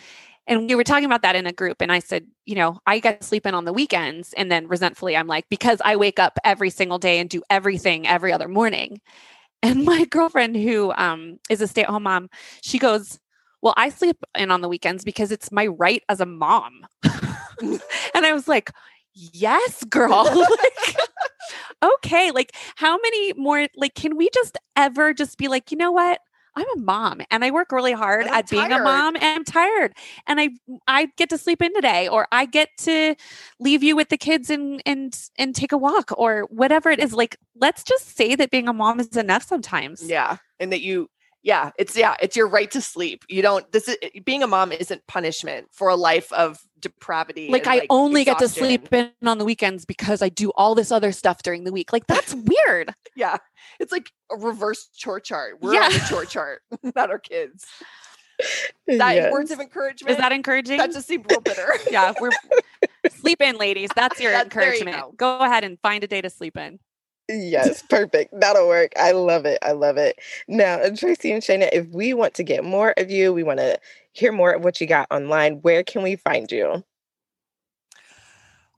And 0.46 0.68
we 0.68 0.74
were 0.74 0.84
talking 0.84 1.06
about 1.06 1.22
that 1.22 1.36
in 1.36 1.46
a 1.46 1.52
group. 1.52 1.80
And 1.80 1.90
I 1.90 2.00
said, 2.00 2.26
you 2.44 2.54
know, 2.54 2.78
I 2.86 2.98
get 2.98 3.20
to 3.20 3.26
sleep 3.26 3.46
in 3.46 3.54
on 3.54 3.64
the 3.64 3.72
weekends. 3.72 4.34
And 4.34 4.52
then 4.52 4.68
resentfully, 4.68 5.16
I'm 5.16 5.26
like, 5.26 5.48
because 5.48 5.80
I 5.84 5.96
wake 5.96 6.18
up 6.18 6.38
every 6.44 6.70
single 6.70 6.98
day 6.98 7.18
and 7.18 7.30
do 7.30 7.42
everything 7.48 8.06
every 8.06 8.32
other 8.32 8.48
morning. 8.48 9.00
And 9.62 9.86
my 9.86 10.04
girlfriend, 10.04 10.56
who 10.56 10.92
um, 10.92 11.38
is 11.48 11.62
a 11.62 11.66
stay 11.66 11.84
at 11.84 11.88
home 11.88 12.02
mom, 12.02 12.28
she 12.60 12.78
goes, 12.78 13.18
Well, 13.62 13.72
I 13.78 13.88
sleep 13.88 14.22
in 14.36 14.50
on 14.50 14.60
the 14.60 14.68
weekends 14.68 15.04
because 15.04 15.32
it's 15.32 15.50
my 15.50 15.68
right 15.68 16.02
as 16.10 16.20
a 16.20 16.26
mom. 16.26 16.86
and 17.62 17.80
I 18.14 18.34
was 18.34 18.46
like, 18.46 18.70
Yes, 19.14 19.82
girl. 19.84 20.24
like, 20.24 20.96
okay. 21.82 22.30
Like, 22.30 22.54
how 22.76 22.98
many 22.98 23.32
more, 23.34 23.68
like, 23.76 23.94
can 23.94 24.16
we 24.16 24.28
just 24.34 24.58
ever 24.76 25.14
just 25.14 25.38
be 25.38 25.48
like, 25.48 25.70
you 25.70 25.78
know 25.78 25.92
what? 25.92 26.20
I'm 26.56 26.66
a 26.76 26.80
mom 26.80 27.20
and 27.30 27.44
I 27.44 27.50
work 27.50 27.72
really 27.72 27.92
hard 27.92 28.26
at 28.26 28.48
being 28.48 28.70
a 28.70 28.78
mom 28.78 29.16
and 29.16 29.24
I'm 29.24 29.44
tired 29.44 29.92
and 30.26 30.40
I 30.40 30.50
I 30.86 31.08
get 31.16 31.30
to 31.30 31.38
sleep 31.38 31.60
in 31.60 31.74
today 31.74 32.08
or 32.08 32.28
I 32.30 32.46
get 32.46 32.68
to 32.78 33.16
leave 33.58 33.82
you 33.82 33.96
with 33.96 34.08
the 34.08 34.16
kids 34.16 34.50
and 34.50 34.82
and 34.86 35.18
and 35.36 35.54
take 35.54 35.72
a 35.72 35.78
walk 35.78 36.10
or 36.16 36.42
whatever 36.50 36.90
it 36.90 37.00
is 37.00 37.12
like 37.12 37.36
let's 37.56 37.82
just 37.82 38.16
say 38.16 38.34
that 38.36 38.50
being 38.50 38.68
a 38.68 38.72
mom 38.72 39.00
is 39.00 39.16
enough 39.16 39.42
sometimes. 39.42 40.08
yeah 40.08 40.36
and 40.60 40.72
that 40.72 40.82
you 40.82 41.08
yeah 41.44 41.70
it's 41.78 41.96
yeah 41.96 42.16
it's 42.20 42.34
your 42.36 42.48
right 42.48 42.70
to 42.72 42.80
sleep 42.80 43.24
you 43.28 43.42
don't 43.42 43.70
this 43.70 43.86
is 43.86 43.96
being 44.24 44.42
a 44.42 44.46
mom 44.46 44.72
isn't 44.72 45.06
punishment 45.06 45.68
for 45.70 45.88
a 45.88 45.94
life 45.94 46.32
of 46.32 46.58
depravity 46.80 47.48
Like 47.50 47.66
and, 47.66 47.82
I 47.82 47.86
only 47.90 48.24
get 48.24 48.38
to 48.40 48.48
sleep 48.48 48.92
in 48.92 49.10
on 49.24 49.38
the 49.38 49.44
weekends 49.44 49.84
because 49.84 50.20
I 50.22 50.28
do 50.30 50.50
all 50.56 50.74
this 50.74 50.90
other 50.90 51.12
stuff 51.12 51.42
during 51.42 51.64
the 51.64 51.72
week. 51.72 51.92
Like 51.92 52.06
that's 52.08 52.34
weird. 52.66 52.92
yeah 53.14 53.36
it's 53.78 53.92
like 53.92 54.10
a 54.32 54.36
reverse 54.36 54.88
chore 54.96 55.20
chart 55.20 55.58
we're 55.60 55.80
on 55.80 55.92
the 55.92 56.04
chore 56.08 56.24
chart 56.24 56.62
not 56.96 57.10
our 57.10 57.18
kids 57.20 57.64
that 58.88 59.14
Yes. 59.14 59.32
words 59.32 59.50
of 59.52 59.60
encouragement 59.60 60.10
Is 60.10 60.16
that 60.16 60.32
encouraging? 60.32 60.78
that 60.78 60.92
just 60.92 61.06
seemed 61.06 61.24
real 61.30 61.40
bitter 61.40 61.68
yeah, 61.90 62.12
we're 62.20 62.30
sleep 63.10 63.40
in, 63.40 63.56
ladies. 63.58 63.90
That's 63.94 64.18
your 64.20 64.32
That- 64.32 64.50
there 64.50 64.64
you 64.64 64.80
encouragement. 64.80 65.16
go. 65.18 65.38
go 65.38 65.44
ahead 65.44 65.62
and 65.62 65.78
find 65.80 66.02
a 66.02 66.06
day 66.08 66.20
to 66.20 66.28
sleep 66.30 66.56
in. 66.56 66.78
Yes, 67.28 67.82
perfect. 67.82 68.38
That'll 68.38 68.68
work. 68.68 68.92
I 68.98 69.12
love 69.12 69.46
it. 69.46 69.58
I 69.62 69.72
love 69.72 69.96
it. 69.96 70.18
Now, 70.46 70.74
uh, 70.74 70.90
Tracy 70.94 71.32
and 71.32 71.42
Shayna, 71.42 71.70
if 71.72 71.86
we 71.88 72.12
want 72.12 72.34
to 72.34 72.42
get 72.42 72.64
more 72.64 72.92
of 72.98 73.10
you, 73.10 73.32
we 73.32 73.42
want 73.42 73.60
to 73.60 73.78
hear 74.12 74.30
more 74.30 74.52
of 74.52 74.62
what 74.62 74.80
you 74.80 74.86
got 74.86 75.06
online, 75.10 75.54
where 75.62 75.82
can 75.82 76.02
we 76.02 76.16
find 76.16 76.50
you? 76.50 76.84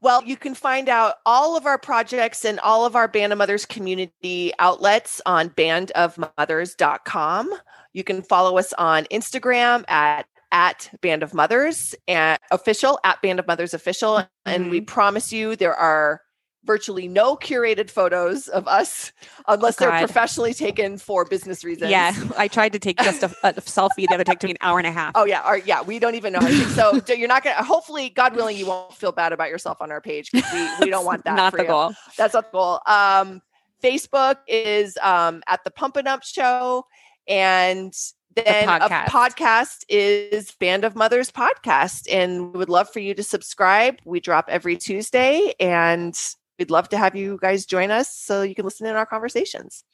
Well, 0.01 0.23
you 0.25 0.37
can 0.37 0.55
find 0.55 0.89
out 0.89 1.17
all 1.25 1.57
of 1.57 1.67
our 1.67 1.79
projects 1.79 2.45
and 2.45 2.61
all 2.61 2.87
of 2.87 2.95
our 2.95 3.09
Band 3.09 3.33
of 3.33 3.39
Mothers 3.39 3.67
community 3.67 4.53
outlets 4.59 5.21
on 5.27 5.51
bandofmothers.com. 5.51 7.55
You 7.93 8.05
can 8.05 8.23
follow 8.23 8.59
us 8.59 8.73
on 8.75 9.05
Instagram 9.07 9.85
at 9.89 10.27
at 10.53 10.89
Band 11.01 11.25
of 11.25 11.35
Mothers 11.35 11.95
and 12.07 12.39
official 12.53 13.01
at 13.05 13.21
Band 13.21 13.41
of 13.41 13.49
Mothers 13.49 13.75
official. 13.75 14.25
And 14.45 14.71
we 14.71 14.81
promise 14.81 15.33
you 15.33 15.57
there 15.57 15.75
are 15.75 16.21
virtually 16.67 17.09
no 17.09 17.37
curated 17.37 17.91
photos 17.91 18.49
of 18.49 18.67
us 18.69 19.13
unless 19.49 19.77
they're 19.77 19.91
professionally 19.99 20.53
taken 20.53 20.99
for 20.99 21.25
business 21.25 21.65
reasons. 21.65 21.91
Yeah, 21.91 22.15
I 22.37 22.49
tried 22.49 22.73
to 22.73 22.79
take 22.79 22.99
just 22.99 23.23
a, 23.23 23.27
a 23.43 23.55
selfie 23.55 24.07
the 24.09 24.15
other 24.15 24.25
day. 24.25 24.33
It 24.33 24.41
took 24.41 24.49
me 24.49 24.51
an 24.53 24.59
hour 24.61 24.79
and 24.79 24.87
a 24.87 24.93
half. 24.93 25.13
Oh 25.15 25.25
yeah, 25.25 25.49
or 25.49 25.59
yeah, 25.59 25.83
we 25.83 25.99
don't 25.99 26.15
even 26.15 26.33
know. 26.33 26.41
How 26.41 26.49
to 26.49 26.69
so 26.71 27.01
you're 27.15 27.29
not 27.29 27.45
gonna. 27.45 27.63
Hopefully, 27.63 28.11
God 28.11 28.35
willing, 28.35 28.57
you 28.57 28.67
won't 28.67 28.95
feel 28.95 29.13
bad 29.13 29.33
about 29.33 29.49
yourself 29.49 29.81
on 29.81 29.91
our 29.91 30.01
page 30.01 30.31
because 30.33 30.53
we, 30.53 30.87
we 30.87 30.91
don't 30.91 31.05
want 31.05 31.25
that. 31.25 31.37
Not 31.37 31.53
for 31.53 31.59
the 31.59 31.63
you. 31.63 31.69
goal. 31.69 31.95
That's 32.19 32.35
not 32.35 32.53
the 32.53 32.59
goal. 32.59 32.81
Um, 32.87 33.43
Facebook 33.83 34.37
is 34.47 34.99
um, 35.03 35.43
at 35.47 35.63
the 35.65 35.71
Pump 35.71 35.97
and 35.97 36.07
Dump 36.07 36.25
Show, 36.25 36.87
and 37.29 37.95
then 38.35 38.69
a 38.69 38.89
podcast. 38.89 39.07
podcast 39.07 39.85
is 39.89 40.51
Band 40.53 40.85
of 40.85 40.95
Mothers 40.95 41.31
podcast, 41.31 42.07
and 42.11 42.53
we 42.53 42.59
would 42.59 42.69
love 42.69 42.91
for 42.91 43.01
you 43.01 43.15
to 43.15 43.23
subscribe. 43.23 43.97
We 44.05 44.21
drop 44.21 44.47
every 44.49 44.77
Tuesday, 44.77 45.55
and 45.59 46.15
we'd 46.59 46.71
love 46.71 46.89
to 46.91 46.99
have 46.99 47.15
you 47.17 47.39
guys 47.41 47.67
join 47.67 47.91
us 47.91 48.15
so 48.15 48.43
you 48.43 48.55
can 48.55 48.65
listen 48.65 48.87
in 48.87 48.97
our 48.97 49.07
conversations. 49.07 49.85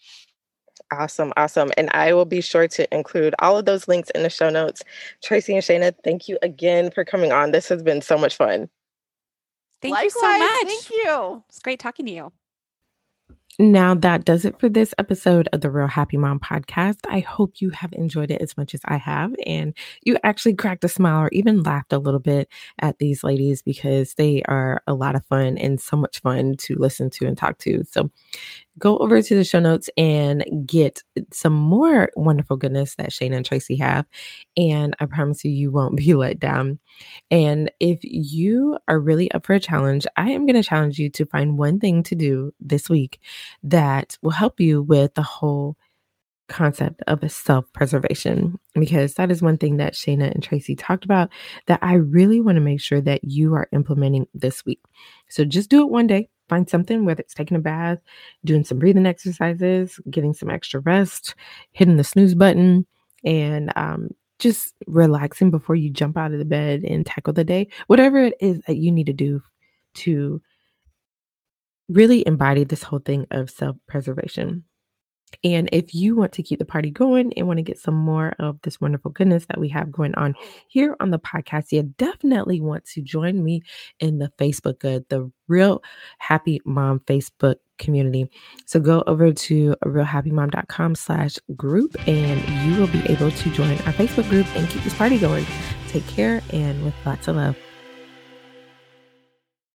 Awesome, 0.93 1.33
awesome. 1.37 1.71
And 1.77 1.91
I 1.93 2.13
will 2.13 2.25
be 2.25 2.41
sure 2.41 2.69
to 2.69 2.95
include 2.95 3.35
all 3.39 3.57
of 3.57 3.65
those 3.65 3.89
links 3.89 4.11
in 4.11 4.23
the 4.23 4.31
show 4.31 4.51
notes. 4.51 4.83
Tracy 5.23 5.55
and 5.55 5.63
Shayna, 5.63 5.95
thank 6.05 6.29
you 6.29 6.39
again 6.43 6.91
for 6.91 7.05
coming 7.05 7.33
on. 7.33 7.53
This 7.53 7.69
has 7.69 7.83
been 7.83 8.03
so 8.03 8.19
much 8.19 8.37
fun. 8.37 8.69
Thank 9.81 10.01
you 10.03 10.11
so 10.11 10.39
much. 10.39 10.61
Thank 10.65 10.91
you. 10.91 11.45
It's 11.49 11.59
great 11.59 11.81
talking 11.81 12.07
to 12.07 12.13
you. 12.13 12.33
Now 13.59 13.95
that 13.95 14.25
does 14.25 14.47
it 14.47 14.59
for 14.59 14.71
this 14.71 14.95
episode 14.97 15.47
of 15.53 15.61
the 15.61 15.71
Real 15.71 15.87
Happy 15.87 16.17
Mom 16.17 16.41
podcast. 16.41 17.01
I 17.09 17.21
hope 17.21 17.61
you 17.61 17.69
have 17.71 17.93
enjoyed 17.93 18.31
it 18.31 18.41
as 18.41 18.57
much 18.57 18.75
as 18.75 18.81
I 18.87 18.97
have 18.97 19.35
and 19.47 19.77
you 20.05 20.17
actually 20.25 20.55
cracked 20.55 20.85
a 20.85 20.89
smile 20.89 21.25
or 21.25 21.29
even 21.33 21.63
laughed 21.63 21.93
a 21.93 21.99
little 21.99 22.19
bit 22.19 22.49
at 22.79 22.99
these 22.99 23.23
ladies 23.23 23.61
because 23.61 24.15
they 24.15 24.43
are 24.45 24.83
a 24.87 24.95
lot 24.95 25.17
of 25.17 25.27
fun 25.27 25.59
and 25.59 25.79
so 25.79 25.99
much 25.99 26.21
fun 26.21 26.55
to 26.61 26.77
listen 26.77 27.11
to 27.11 27.27
and 27.27 27.37
talk 27.37 27.59
to. 27.59 27.85
So 27.91 28.11
go 28.79 28.99
over 28.99 29.21
to 29.23 29.35
the 29.35 29.45
show 29.45 29.61
notes 29.61 29.91
and 29.97 30.45
get 30.67 31.03
some 31.33 31.53
more 31.53 32.11
wonderful 32.17 32.57
goodness 32.57 32.95
that 32.97 33.11
Shayna 33.11 33.37
and 33.37 33.47
Tracy 33.47 33.77
have. 33.77 34.07
And 34.57 34.97
I 35.01 35.07
promise 35.07 35.45
you, 35.45 35.51
you 35.51 35.71
won't 35.71 35.97
be 35.99 36.15
let 36.15 36.39
down. 36.39 36.79
And 37.31 37.71
if 37.81 37.99
you 38.03 38.79
are 38.89 38.99
really 38.99 39.31
up 39.33 39.47
for 39.47 39.55
a 39.55 39.61
challenge, 39.61 40.07
I 40.17 40.31
am 40.31 40.47
going 40.47 40.61
to 40.61 40.69
challenge 40.69 40.99
you 40.99 41.11
to 41.11 41.27
find 41.27 41.59
one 41.59 41.81
thing 41.81 42.03
to 42.05 42.15
do 42.15 42.53
this 42.61 42.89
week 42.89 43.21
that 43.63 44.17
will 44.23 44.31
help 44.31 44.61
you 44.61 44.83
with 44.83 45.15
the 45.15 45.23
whole 45.23 45.77
concept 46.49 47.03
of 47.07 47.29
self 47.31 47.73
preservation 47.73 48.59
because 48.75 49.15
that 49.15 49.31
is 49.31 49.43
one 49.43 49.57
thing 49.57 49.79
that 49.79 49.95
Shayna 49.95 50.31
and 50.33 50.43
Tracy 50.43 50.77
talked 50.77 51.05
about 51.05 51.31
that 51.67 51.79
I 51.83 51.95
really 51.95 52.41
want 52.41 52.57
to 52.57 52.61
make 52.61 52.81
sure 52.81 53.01
that 53.01 53.25
you 53.25 53.55
are 53.55 53.69
implementing 53.73 54.27
this 54.35 54.65
week. 54.65 54.81
So 55.29 55.45
just 55.45 55.71
do 55.71 55.81
it 55.81 55.91
one 55.91 56.07
day. 56.07 56.29
Find 56.53 56.69
something, 56.69 57.07
whether 57.07 57.23
it's 57.23 57.33
taking 57.33 57.57
a 57.57 57.61
bath, 57.61 57.99
doing 58.45 58.63
some 58.63 58.79
breathing 58.79 59.07
exercises, 59.07 59.99
getting 60.11 60.35
some 60.35 60.51
extra 60.51 60.81
rest, 60.81 61.35
hitting 61.71 61.97
the 61.97 62.05
snooze 62.05 62.35
button, 62.35 62.87
and 63.25 63.73
um, 63.75 64.11
just 64.39 64.75
relaxing 64.87 65.51
before 65.51 65.77
you 65.77 65.89
jump 65.89 66.19
out 66.19 66.33
of 66.33 66.39
the 66.39 66.45
bed 66.45 66.85
and 66.85 67.07
tackle 67.07 67.33
the 67.33 67.43
day. 67.43 67.69
Whatever 67.87 68.19
it 68.19 68.35
is 68.39 68.61
that 68.67 68.77
you 68.77 68.93
need 68.93 69.07
to 69.07 69.15
do 69.15 69.43
to 69.95 70.43
really 71.89 72.23
embody 72.27 72.65
this 72.65 72.83
whole 72.83 72.99
thing 72.99 73.27
of 73.31 73.49
self 73.49 73.79
preservation. 73.89 74.65
And 75.45 75.69
if 75.73 75.95
you 75.95 76.17
want 76.17 76.33
to 76.33 76.43
keep 76.43 76.59
the 76.59 76.65
party 76.65 76.91
going 76.91 77.33
and 77.35 77.47
want 77.47 77.59
to 77.59 77.63
get 77.63 77.79
some 77.79 77.95
more 77.95 78.35
of 78.39 78.61
this 78.63 78.81
wonderful 78.81 79.11
goodness 79.11 79.47
that 79.47 79.59
we 79.59 79.69
have 79.71 79.93
going 79.93 80.15
on 80.15 80.35
oh. 80.39 80.45
here 80.69 80.97
on 81.01 81.11
the 81.11 81.19
podcast, 81.19 81.73
you 81.73 81.83
definitely 81.83 82.61
want 82.61 82.85
to 82.87 83.03
join 83.03 83.43
me 83.43 83.63
in 84.01 84.19
the 84.19 84.33
Facebook 84.39 84.79
good, 84.79 85.09
the 85.09 85.31
Real 85.49 85.83
Happy 86.19 86.61
Mom 86.65 87.01
Facebook 87.01 87.57
community. 87.79 88.31
So 88.67 88.81
go 88.81 89.03
over 89.07 89.33
to 89.33 89.77
realhappymom.com 89.85 90.95
slash 90.95 91.39
group 91.57 91.97
and 92.07 92.41
you 92.65 92.81
will 92.81 92.87
be 92.87 93.03
able 93.07 93.31
to 93.31 93.51
join 93.51 93.73
our 93.73 93.93
Facebook 93.93 94.29
group 94.31 94.47
and 94.57 94.69
keep 94.69 94.83
this 94.85 94.95
party 94.95 95.19
going. 95.19 95.45
Take 95.89 96.07
care 96.07 96.43
and 96.53 96.85
with 96.85 96.95
lots 97.05 97.29
of 97.29 97.37
love. 97.37 97.57